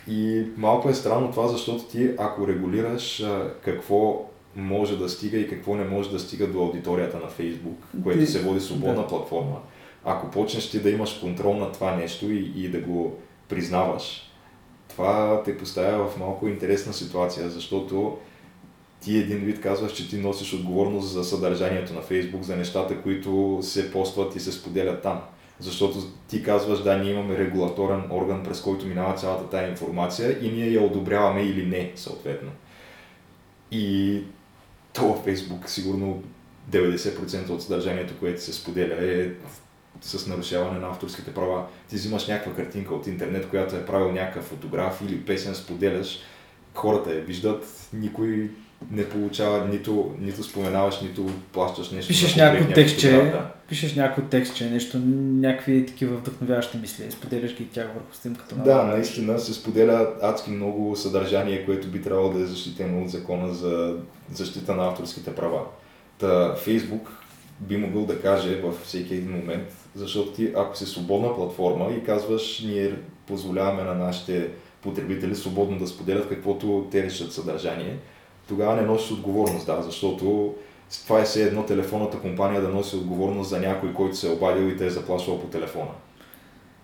[0.07, 3.25] И малко е странно това, защото ти, ако регулираш
[3.65, 4.25] какво
[4.55, 8.41] може да стига и какво не може да стига до аудиторията на Facebook, което се
[8.41, 9.07] води свободна да.
[9.07, 9.57] платформа,
[10.05, 13.17] ако почнеш ти да имаш контрол на това нещо и, и да го
[13.49, 14.31] признаваш,
[14.89, 18.17] това те поставя в малко интересна ситуация, защото
[19.01, 23.59] ти един вид казваш, че ти носиш отговорност за съдържанието на Фейсбук, за нещата, които
[23.61, 25.21] се постват и се споделят там.
[25.61, 30.51] Защото ти казваш, да, ние имаме регулаторен орган, през който минава цялата тая информация и
[30.51, 32.51] ние я одобряваме или не, съответно.
[33.71, 34.17] И
[34.93, 36.23] то във Фейсбук сигурно
[36.71, 39.29] 90% от съдържанието, което се споделя е
[40.01, 41.65] с нарушаване на авторските права.
[41.89, 46.19] Ти взимаш някаква картинка от интернет, която е правил някакъв фотограф или песен, споделяш,
[46.73, 48.49] хората я виждат, никой
[48.91, 52.07] не получава, нито, нито споменаваш, нито плащаш нещо.
[52.07, 53.51] Пишеш някакво текстче, да.
[53.69, 54.97] пишеш някакво текстче, нещо,
[55.31, 58.55] някакви такива вдъхновяващи мисли, споделяш ги тях върху снимката.
[58.55, 63.09] на- Да, наистина се споделя адски много съдържание, което би трябвало да е защитено от
[63.09, 63.95] закона за
[64.33, 65.61] защита на авторските права.
[66.19, 67.17] Та Фейсбук
[67.59, 69.63] би могъл да каже във всеки един момент,
[69.95, 72.93] защото ти, ако си свободна платформа и казваш, ние
[73.27, 74.49] позволяваме на нашите
[74.81, 77.97] потребители свободно да споделят каквото те решат съдържание,
[78.51, 80.53] тогава не носиш отговорност, да, защото
[81.07, 84.67] това е все едно телефонната компания да носи отговорност за някой, който се е обадил
[84.67, 85.91] и те е заплашвал по телефона.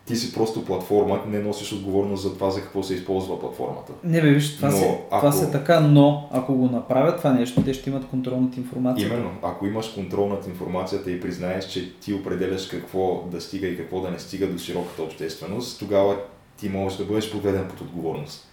[0.06, 3.92] Ти си просто платформа, не носиш отговорност за това за какво се използва платформата.
[4.04, 7.34] Не бе, виж, това, Но се, ако- това се така, но ако го направят това
[7.34, 9.14] нещо, те ще имат контрол над информацията.
[9.14, 13.78] Именно, ако имаш контрол над информацията и признаеш, че ти определяш какво да стига и
[13.78, 16.16] какво да не стига до широката общественост, тогава
[16.58, 18.52] ти можеш да бъдеш подведен под отговорност.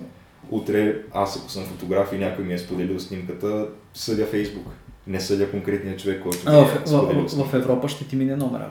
[0.51, 4.67] Утре, аз ако съм фотограф и някой ми е споделил снимката, съдя Фейсбук.
[5.07, 8.05] Не съдя конкретния човек, който А, ми в, е споделил в, в, в Европа ще
[8.05, 8.71] ти мине номера.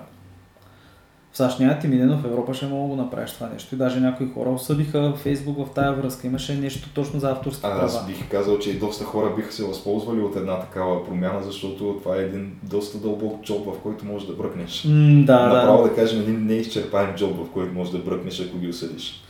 [1.32, 3.76] В САЩ няма ти мине, но в Европа ще мога да направиш това нещо.
[3.76, 6.28] И даже някои хора осъдиха Фейсбук в тая връзка.
[6.28, 7.86] Имаше нещо точно за авторски права.
[7.86, 12.00] Аз бих казал, че и доста хора биха се възползвали от една такава промяна, защото
[12.04, 14.86] това е един доста дълбок джоб, в който можеш да бръкнеш.
[14.86, 15.90] М, да, Направо да.
[15.90, 19.24] да кажем един неизчерпаем джоб, в който можеш да бръкнеш, ако ги осъдиш.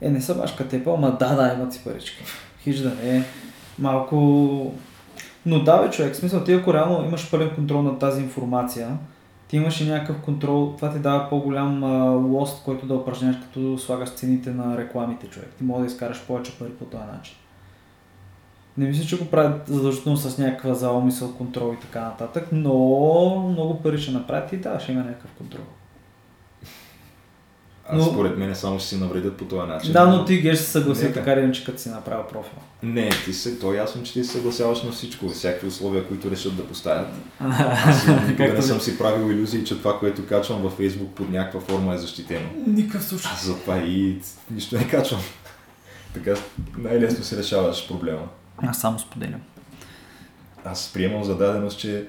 [0.00, 2.24] Е, не са баш катепа, ама да, да, имат си парички.
[2.62, 3.22] Хич да не е
[3.78, 4.72] малко...
[5.46, 8.98] Но да, бе, човек, смисъл, ти ако реално имаш пълен контрол над тази информация,
[9.48, 13.78] ти имаш и някакъв контрол, това ти дава по-голям а, лост, който да упражняваш, като
[13.78, 15.48] слагаш цените на рекламите, човек.
[15.58, 17.36] Ти може да изкараш повече пари по този начин.
[18.78, 22.74] Не мисля, че го правят задължително с някаква заумисъл, контрол и така нататък, но
[23.48, 25.64] много пари ще направят и да, ще има някакъв контрол.
[27.92, 29.92] А Но- според мен само ще си навредят по този начин.
[29.92, 31.14] Да, но ти геш се съгласи Нека.
[31.14, 32.58] така или иначе, като си направил профил.
[32.82, 36.30] Не, ти се, то е ясно, че ти се съгласяваш на всичко, всякакви условия, които
[36.30, 37.08] решат да поставят.
[37.40, 41.60] Аз никога не съм си правил иллюзии, че това, което качвам във Facebook под някаква
[41.60, 42.46] форма е защитено.
[42.66, 43.30] Никакъв случай.
[43.34, 44.18] Аз затова и
[44.50, 45.20] нищо не качвам.
[46.14, 46.34] Така
[46.78, 48.28] най-лесно си решаваш проблема.
[48.62, 49.40] Аз само споделям.
[50.64, 52.04] Аз приемам за даденост, че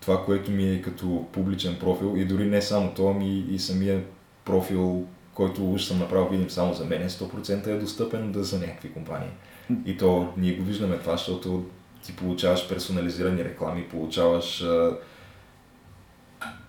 [0.00, 4.00] това, което ми е като публичен профил и дори не само то, ами и самия
[4.44, 8.92] профил, който уж съм направил видим само за мен, 100% е достъпен да за някакви
[8.92, 9.30] компании.
[9.86, 11.64] И то ние го виждаме това, защото
[12.02, 14.96] ти получаваш персонализирани реклами, получаваш а,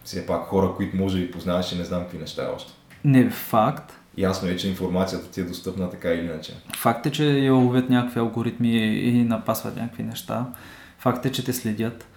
[0.04, 2.74] все пак хора, които може би познаваш и не знам какви неща още.
[3.04, 4.00] Не, факт.
[4.18, 6.54] ясно е, че информацията ти е достъпна така или иначе.
[6.78, 10.46] Факт е, че я ловят някакви алгоритми и напасват някакви неща.
[11.00, 12.08] Факт е, че те следят.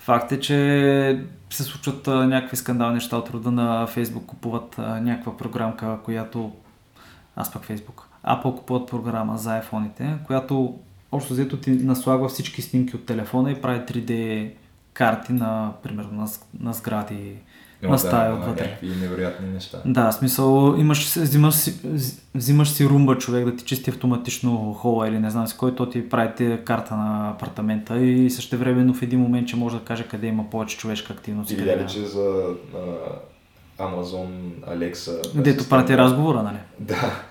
[0.00, 5.00] Факт е, че се случват а, някакви скандални неща от рода на Фейсбук, купуват а,
[5.00, 6.52] някаква програмка, която...
[7.36, 8.08] Аз пък Фейсбук.
[8.26, 10.78] Apple купуват програма за iPhone-ите, която
[11.12, 14.52] общо взето ти наслагва всички снимки от телефона и прави 3D
[14.92, 16.28] карти на, примерно, на,
[16.60, 17.36] на сгради,
[17.82, 18.64] Но на да, стая има отвътре.
[18.64, 19.78] някакви невероятни неща.
[19.84, 21.74] Да, смисъл, имаш, взимаш, си,
[22.34, 25.90] взимаш си румба човек да ти чисти автоматично хола или не знам си кой, то
[25.90, 30.04] ти прави ти карта на апартамента и същевременно в един момент, че може да каже
[30.04, 31.48] къде има повече човешка активност.
[31.48, 31.90] Ти къде видя ли, няма.
[31.90, 32.44] че за
[33.78, 34.28] а, Amazon
[34.68, 35.32] Alexa...
[35.36, 36.58] Където прати разговора, нали?
[36.78, 37.22] Да,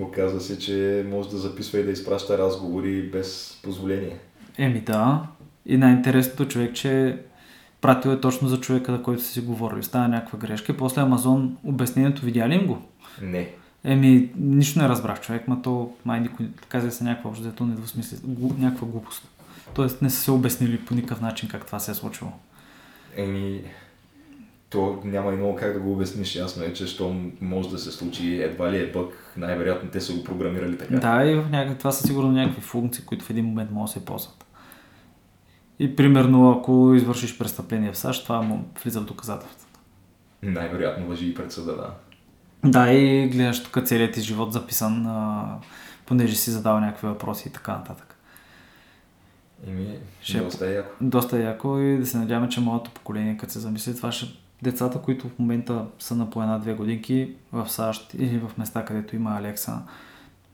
[0.00, 4.18] оказва се, че може да записва и да изпраща разговори без позволение.
[4.58, 5.22] Еми да.
[5.66, 7.18] И най-интересното човек, че
[7.80, 9.82] пратил е точно за човека, за който са си говорили.
[9.82, 12.82] Става някаква грешка и после Амазон обяснението видя ли им го?
[13.22, 13.48] Не.
[13.84, 18.18] Еми, нищо не разбрах човек, ма то май никой, каза се някаква общо, недвусмисли,
[18.58, 19.28] някаква глупост.
[19.74, 22.30] Тоест не са се обяснили по никакъв начин как това се е случило.
[23.16, 23.62] Еми,
[24.70, 26.36] то няма и много как да го обясниш.
[26.36, 30.12] Ясно е, че щом може да се случи, едва ли е бък, най-вероятно те са
[30.12, 30.96] го програмирали така.
[30.96, 33.92] Да, и в някакви, това са сигурно някакви функции, които в един момент могат да
[33.92, 34.44] се ползват.
[35.80, 39.78] И примерно, ако извършиш престъпление в САЩ, това му влиза в доказателствата.
[40.42, 41.94] Най-вероятно въжи и пред съда, да.
[42.70, 45.44] Да, и гледаш тук целият ти живот записан, а,
[46.06, 48.16] понеже си задал някакви въпроси и така нататък.
[49.66, 50.90] Еми, Ще е доста е яко.
[51.00, 54.26] Доста е яко и да се надяваме, че моето поколение, като се замисли, това ще
[54.62, 59.16] децата, които в момента са на по една-две годинки в САЩ или в места, където
[59.16, 59.78] има Алекса,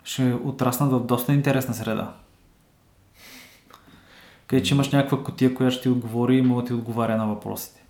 [0.05, 2.13] ще отраснат в доста интересна среда.
[4.47, 7.27] Къде, че имаш някаква котия, която ще ти отговори и може да ти отговаря на
[7.27, 7.83] въпросите.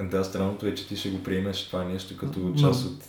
[0.00, 3.04] Да, странното е, че ти ще го приемеш това нещо като част от,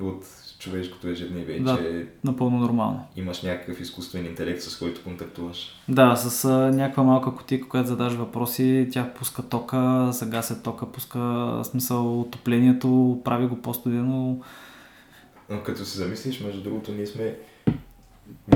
[0.00, 0.24] от
[0.58, 1.76] човешкото ежедневие, Да.
[1.76, 3.06] че Напълно нормално.
[3.16, 5.80] имаш някакъв изкуствен интелект, с който контактуваш.
[5.88, 11.60] Да, с а, някаква малка котика, която задаш въпроси, тя пуска тока, загася тока, пуска
[11.64, 14.40] смисъл отоплението, прави го по-студено.
[15.50, 17.36] Но като се замислиш, между другото, ние сме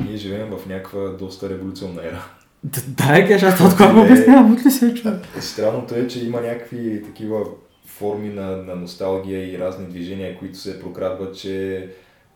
[0.02, 2.24] ние живеем в някаква доста революционна ера.
[2.64, 4.04] Да, е, кажа, аз това го Не.
[4.04, 4.94] обяснявам, от ли се?
[5.40, 7.44] Странното е, че има някакви такива
[7.86, 11.88] форми на, на носталгия и разни движения, които се прокрадват, че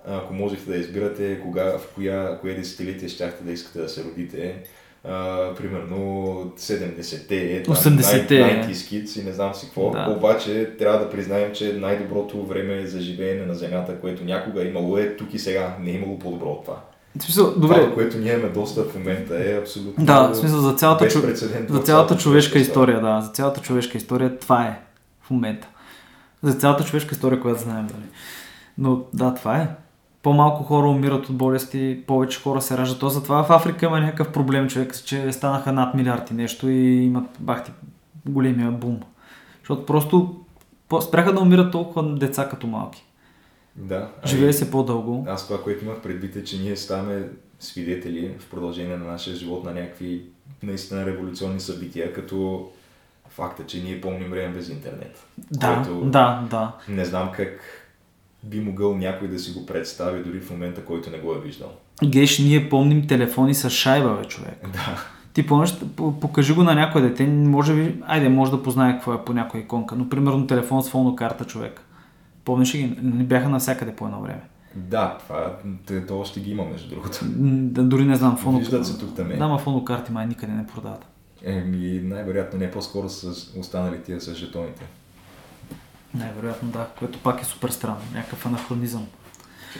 [0.07, 4.55] ако можехте да избирате кога, в коя, кое десетилетие щяхте да искате да се родите,
[5.05, 5.99] а, примерно
[6.59, 8.35] 70-те, там, 80-те.
[8.35, 10.15] 90 kids и не знам си какво, Да.
[10.17, 14.99] обаче трябва да признаем, че най-доброто време за живеене на Земята, което някога е имало
[14.99, 16.81] е тук и сега, не е имало по-добро от това.
[17.19, 20.37] В смисъл, Това, добре, до което ние имаме достъп в момента е абсолютно да, в
[20.37, 21.21] смисъл за цялата, чу...
[21.69, 24.81] за цялата човешка история, да, за цялата човешка история това е
[25.23, 25.69] в момента.
[26.43, 28.07] За цялата човешка история, която знаем, дали.
[28.79, 29.69] Но да, това е.
[30.23, 33.01] По-малко хора умират от болести, повече хора се раждат.
[33.01, 37.05] То затова в Африка има някакъв проблем, човек, че станаха над милиард и нещо и
[37.05, 37.73] имат бахти
[38.27, 39.01] големия бум.
[39.59, 40.37] Защото просто
[41.03, 43.05] спряха да умират толкова деца като малки.
[43.77, 44.09] Да.
[44.27, 45.25] Живее и се по-дълго.
[45.29, 47.29] Аз това, което имах предвид е, че ние ставаме
[47.61, 50.23] свидетели в продължение на нашия живот на някакви
[50.63, 52.69] наистина революционни събития, като
[53.29, 55.27] факта, че ние помним време без интернет.
[55.39, 56.73] Да, Което да, да.
[56.89, 57.61] Не знам как
[58.45, 61.73] би могъл някой да си го представи дори в момента, който не го е виждал.
[62.05, 64.69] Геш, ние помним телефони с шайба, бе, човек.
[64.73, 65.05] Да.
[65.33, 65.75] Ти помниш,
[66.21, 69.61] покажи го на някой дете, може би, айде, може да познае какво е по някоя
[69.61, 71.81] иконка, но примерно телефон с фонокарта, човек.
[72.45, 72.99] Помниш ли ги?
[73.03, 74.41] Не бяха навсякъде по едно време.
[74.75, 77.19] Да, това те- то още ги има, между другото.
[77.23, 78.59] Да, дори не знам, фоно...
[78.59, 79.29] Виждат се тук там.
[79.39, 81.07] Да, ма фонокарти май никъде не продават.
[81.45, 83.27] Еми, най-вероятно не по-скоро с
[83.59, 84.83] останали тия с жетоните.
[86.15, 89.07] Най-вероятно да, което пак е супер странно, някакъв анахронизъм.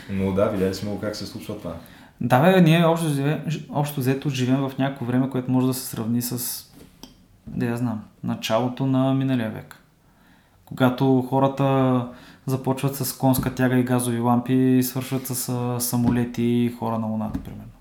[0.09, 1.75] Но да, видяли сме как се случва това.
[2.21, 5.85] Да, бе, ние общо, живе, общо взето живеем в някакво време, което може да се
[5.85, 6.65] сравни с,
[7.47, 9.77] да я знам, началото на миналия век.
[10.65, 12.07] Когато хората
[12.45, 17.39] започват с конска тяга и газови лампи и свършват с самолети и хора на Луната,
[17.39, 17.71] примерно.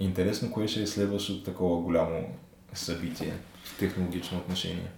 [0.00, 2.20] Интересно, кое ще е следващото такова голямо
[2.72, 3.32] събитие
[3.64, 4.88] в технологично отношение.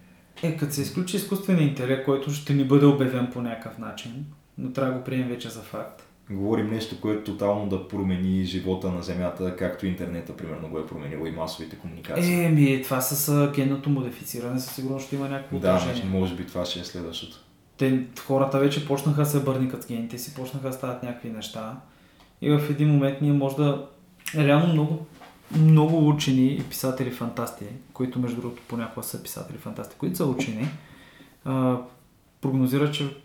[0.43, 4.27] Е, като се изключи изкуствения интелект, който ще ни бъде обявен по някакъв начин,
[4.59, 6.03] но трябва да го приемем вече за факт.
[6.31, 11.27] Говорим нещо, което тотално да промени живота на Земята, както интернета, примерно, го е променило
[11.27, 12.45] и масовите комуникации.
[12.45, 15.95] Еми, това с генното модифициране със сигурност ще има някакво да, отражение.
[15.95, 17.46] значи, може би това ще е следващото.
[17.79, 21.77] Те, хората вече почнаха да се бърникат с гените си, почнаха да стават някакви неща.
[22.41, 23.87] И в един момент ние може да...
[24.35, 25.07] Реално много,
[25.57, 30.69] много учени и писатели фантасти, които между другото понякога са писатели фантасти, които са учени,
[32.41, 33.17] прогнозират, че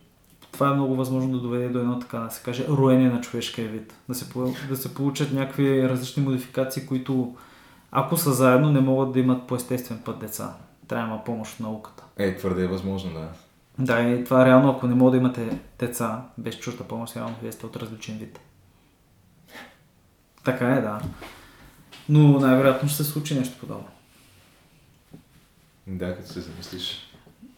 [0.51, 3.69] това е много възможно да доведе до едно така да се каже роене на човешкия
[3.69, 3.93] вид.
[4.09, 4.25] Да се,
[4.69, 7.35] да се получат някакви различни модификации, които
[7.91, 10.55] ако са заедно не могат да имат по естествен път деца.
[10.87, 12.03] Трябва помощ от науката.
[12.17, 13.27] Е, твърде е възможно, да.
[13.81, 17.51] Да, и това реално, ако не мога да имате деца без чужда помощ, реално вие
[17.51, 18.39] сте от различен вид.
[20.43, 21.01] Така е, да.
[22.09, 23.87] Но най-вероятно ще се случи нещо подобно.
[25.87, 27.11] Да, като се замислиш.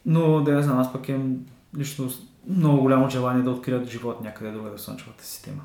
[0.06, 1.38] Но да я знам, аз пък имам
[1.78, 2.10] лично
[2.48, 5.62] много голямо желание да открият живот някъде друга в Слънчевата система.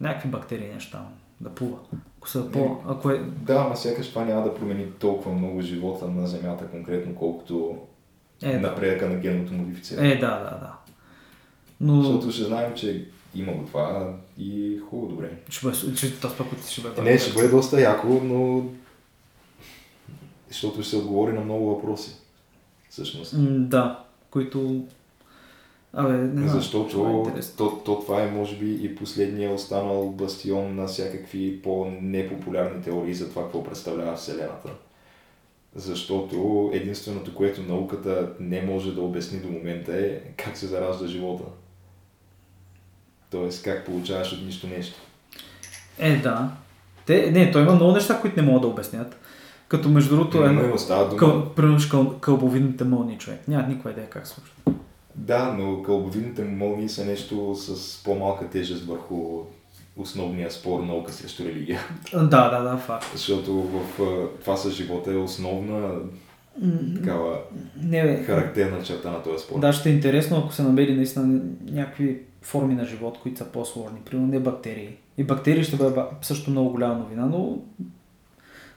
[0.00, 1.06] Някакви бактерии, нещо там,
[1.40, 1.78] да плува.
[2.18, 2.76] Ако са по...
[2.88, 3.18] Ако е...
[3.18, 7.78] Да, ама сякаш това няма да промени толкова много живота на Земята конкретно, колкото
[8.42, 9.14] е, напредъка да.
[9.14, 10.12] на генното модифициране.
[10.12, 10.72] Е, да, да, да.
[11.80, 12.02] Но...
[12.02, 15.30] Защото ще знаем, че има го това и хубаво, добре.
[15.48, 17.02] Ще бъде, че този пък ще бъде.
[17.02, 18.64] Не, ще бъде доста яко, но
[20.48, 22.16] защото ще се отговори на много въпроси.
[22.90, 23.34] Всъщност.
[23.68, 24.84] да, които
[25.92, 26.60] Абе, не знам.
[26.60, 31.62] Защото това е то, то, това е, може би, и последния останал бастион на всякакви
[31.62, 34.70] по-непопулярни теории за това, какво представлява Вселената.
[35.74, 41.44] Защото единственото, което науката не може да обясни до момента е как се заражда живота.
[43.30, 45.00] Тоест, как получаваш от нищо нещо.
[45.98, 46.50] Е, да.
[47.06, 49.16] Те, не, той има много неща, които не могат да обяснят.
[49.68, 50.72] Като между другото е...
[51.16, 51.52] Къл,
[51.90, 53.48] къл, кълбовидните мълни човек.
[53.48, 54.52] Няма никаква идея как се случва.
[55.14, 59.42] Да, но кълбовидните мълни са нещо с по-малка тежест върху
[59.96, 61.80] основния спор наука срещу религия.
[62.12, 63.06] Да, да, да, факт.
[63.12, 64.00] Защото в
[64.40, 65.92] това с живота е основна
[66.96, 67.38] такава
[67.82, 68.16] не, бе.
[68.16, 69.60] характерна черта на този спор.
[69.60, 73.98] Да, ще е интересно, ако се намери наистина някакви форми на живот, които са по-сложни.
[74.04, 74.96] Примерно не бактерии.
[75.18, 77.58] И бактерии ще бъде също много голяма новина, но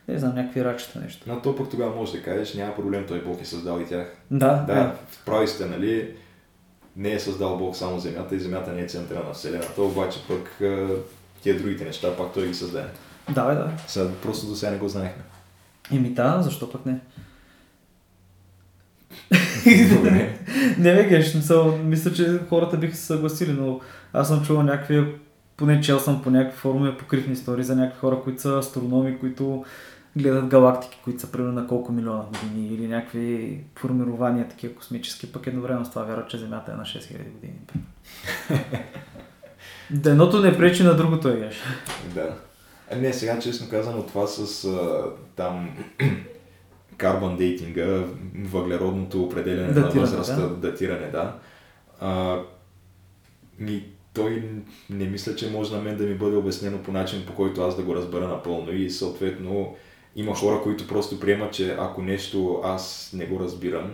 [0.07, 1.23] не знам, някакви рачета нещо.
[1.27, 4.15] Но то пък тогава може да кажеш, няма проблем, той Бог е създал и тях.
[4.31, 4.73] Да, да.
[4.73, 4.95] да.
[5.25, 6.15] Прави сте, нали,
[6.95, 10.61] не е създал Бог само Земята и Земята не е центъра на Вселената, обаче пък
[11.41, 12.87] тия другите неща пак той ги създаде.
[13.29, 13.71] Да, бе, да.
[13.87, 15.23] Сега, просто до сега не го знаехме.
[15.91, 16.99] Еми да, защо пък не?
[20.77, 23.79] не, бе, геш, мисъл, мисля, че хората биха се съгласили, но
[24.13, 25.05] аз съм чувал някакви,
[25.57, 29.65] поне чел съм по някакви форуми покривни истории за някакви хора, които са астрономи, които
[30.15, 35.47] гледат галактики, които са примерно на колко милиона години или някакви формирования такива космически, пък
[35.47, 37.59] едновременно с това вярват, че Земята е на 6000 години.
[39.91, 41.55] да, едното не пречи на другото е геш.
[42.13, 42.35] Да.
[42.91, 45.03] А не, сега честно казано това с а,
[45.35, 45.69] там
[46.97, 48.03] карбон дейтинга,
[48.35, 50.55] въглеродното определене датиране, на възрастта, да?
[50.55, 51.35] датиране, да.
[51.99, 52.39] А,
[53.59, 54.43] ми, той
[54.89, 57.77] не мисля, че може на мен да ми бъде обяснено по начин, по който аз
[57.77, 59.75] да го разбера напълно и съответно
[60.15, 63.91] има хора, които просто приемат, че ако нещо аз не го разбирам,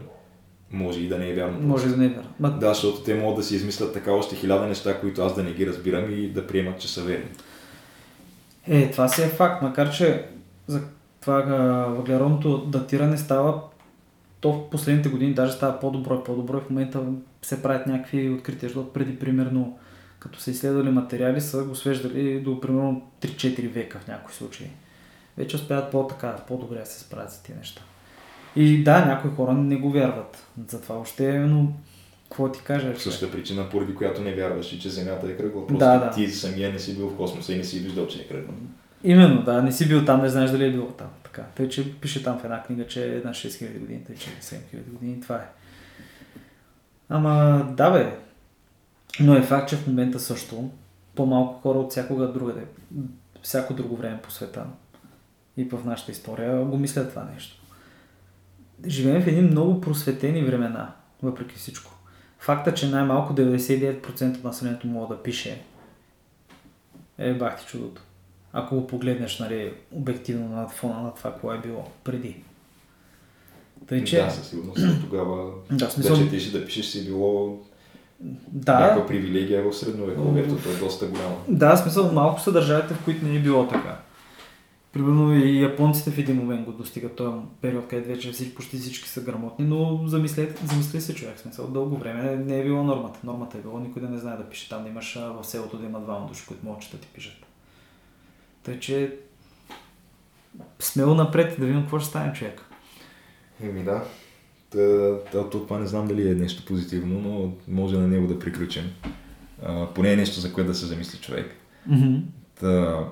[0.71, 1.59] може и да не е вярно.
[1.61, 2.29] Може да не е вярно.
[2.39, 2.49] Ма...
[2.49, 5.51] Да, защото те могат да си измислят така още хиляда неща, които аз да не
[5.51, 7.29] ги разбирам и да приемат, че са верни.
[8.67, 10.25] Е, това си е факт, макар че
[10.67, 10.81] за
[11.21, 11.41] това
[11.89, 13.61] въглеродното датиране става
[14.41, 17.03] то в последните години даже става по-добро и по-добро и в момента
[17.41, 19.77] се правят някакви открития, защото преди примерно
[20.19, 24.67] като са изследвали материали са го свеждали до примерно 3-4 века в някои случаи
[25.39, 27.81] вече успяват по-така, по-добре да се справят с тези неща.
[28.55, 30.47] И да, някои хора не го вярват.
[30.67, 31.73] Затова още е, но
[32.23, 32.99] какво ти кажа?
[32.99, 35.67] Същата причина, поради която не вярваш и че Земята е кръгла.
[35.67, 36.11] Просто да, да.
[36.11, 38.53] ти самия не си бил в космоса и не си виждал, че е кръгла.
[39.03, 41.07] Именно, да, не си бил там, не знаеш дали е било там.
[41.23, 41.43] Така.
[41.55, 44.91] Тъй, че пише там в една книга, че е на 6000 години, тъй, че 7000
[44.91, 45.47] години, това е.
[47.09, 48.17] Ама, да бе.
[49.19, 50.69] Но е факт, че в момента също
[51.15, 52.61] по-малко хора от всякога другаде,
[53.41, 54.65] всяко друго време по света
[55.59, 57.61] и в нашата история го мислят това нещо.
[58.87, 60.93] Живеем в едни много просветени времена,
[61.23, 61.91] въпреки всичко.
[62.39, 65.61] Факта, че най-малко 99% от населението мога да пише,
[67.17, 68.01] е бахти чудото.
[68.53, 72.43] Ако го погледнеш нали, обективно на фона на това, което е било преди.
[73.87, 74.23] Тъй, че...
[74.23, 75.01] Да, със сигурност.
[75.01, 76.15] Тогава да, смисъл...
[76.15, 77.59] да четеш да пишеш си било
[78.47, 78.79] да.
[78.79, 81.35] някаква привилегия в средновековието, е доста голяма.
[81.47, 83.99] Да, смисъл малко са държавите, в които не е било така.
[84.93, 89.09] Примерно и японците в един момент го достигат този период, където вече всички, почти всички
[89.09, 93.19] са грамотни, но замислете, замисли се човек, смисъл, дълго време не е било нормата.
[93.23, 94.69] Нормата е било никой да не знае да пише.
[94.69, 97.45] Там да имаш в селото да има двама души, които могат да ти пишат.
[98.63, 99.15] Тъй, че
[100.79, 102.61] смело напред да видим какво ще стане човек.
[103.63, 104.03] Еми да.
[105.31, 108.83] Та, това не знам дали е нещо позитивно, но може на него да приключим.
[109.63, 111.55] А, поне е нещо, за което да се замисли човек.
[111.89, 112.21] Mm-hmm.
[112.59, 113.05] Та,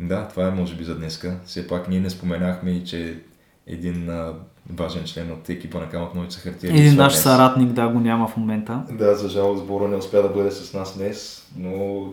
[0.00, 1.40] да, това е може би за днеска.
[1.46, 3.18] Все пак ние не споменахме и, че
[3.66, 4.34] един а,
[4.72, 6.70] важен член от екипа на Камък Нойца Хартия.
[6.70, 7.22] Един липсва наш днес.
[7.22, 8.84] съратник, да, го няма в момента.
[8.90, 12.04] Да, за жалост Боро не успя да бъде с нас днес, но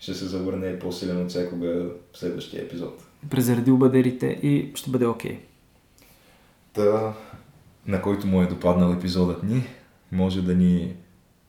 [0.00, 3.02] ще се завърне по-силен от всякога в следващия епизод.
[3.30, 5.38] Презареди обадерите и ще бъде окей.
[6.72, 7.12] Та,
[7.86, 9.66] на който му е допаднал епизодът ни,
[10.12, 10.94] може да ни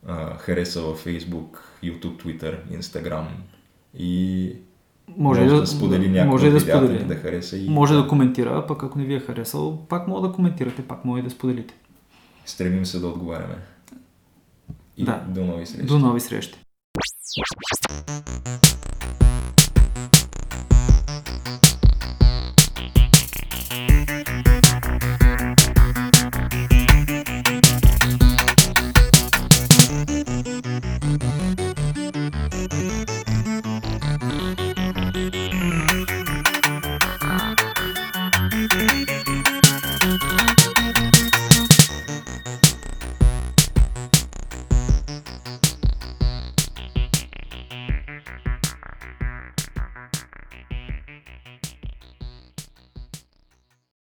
[0.08, 3.26] а, хареса във Facebook, YouTube, Twitter, Instagram
[3.98, 4.54] и
[5.18, 7.04] Може, може да, да сподели някакво може да сподели.
[7.04, 10.34] да хареса и Може да коментира, пък ако не ви е харесал, пак може да
[10.34, 11.74] коментирате, пак може да споделите.
[12.46, 13.56] стремим се да отговаряме.
[14.98, 15.24] И Да.
[15.28, 15.86] до нови срещи.
[15.86, 16.60] До нови срещи!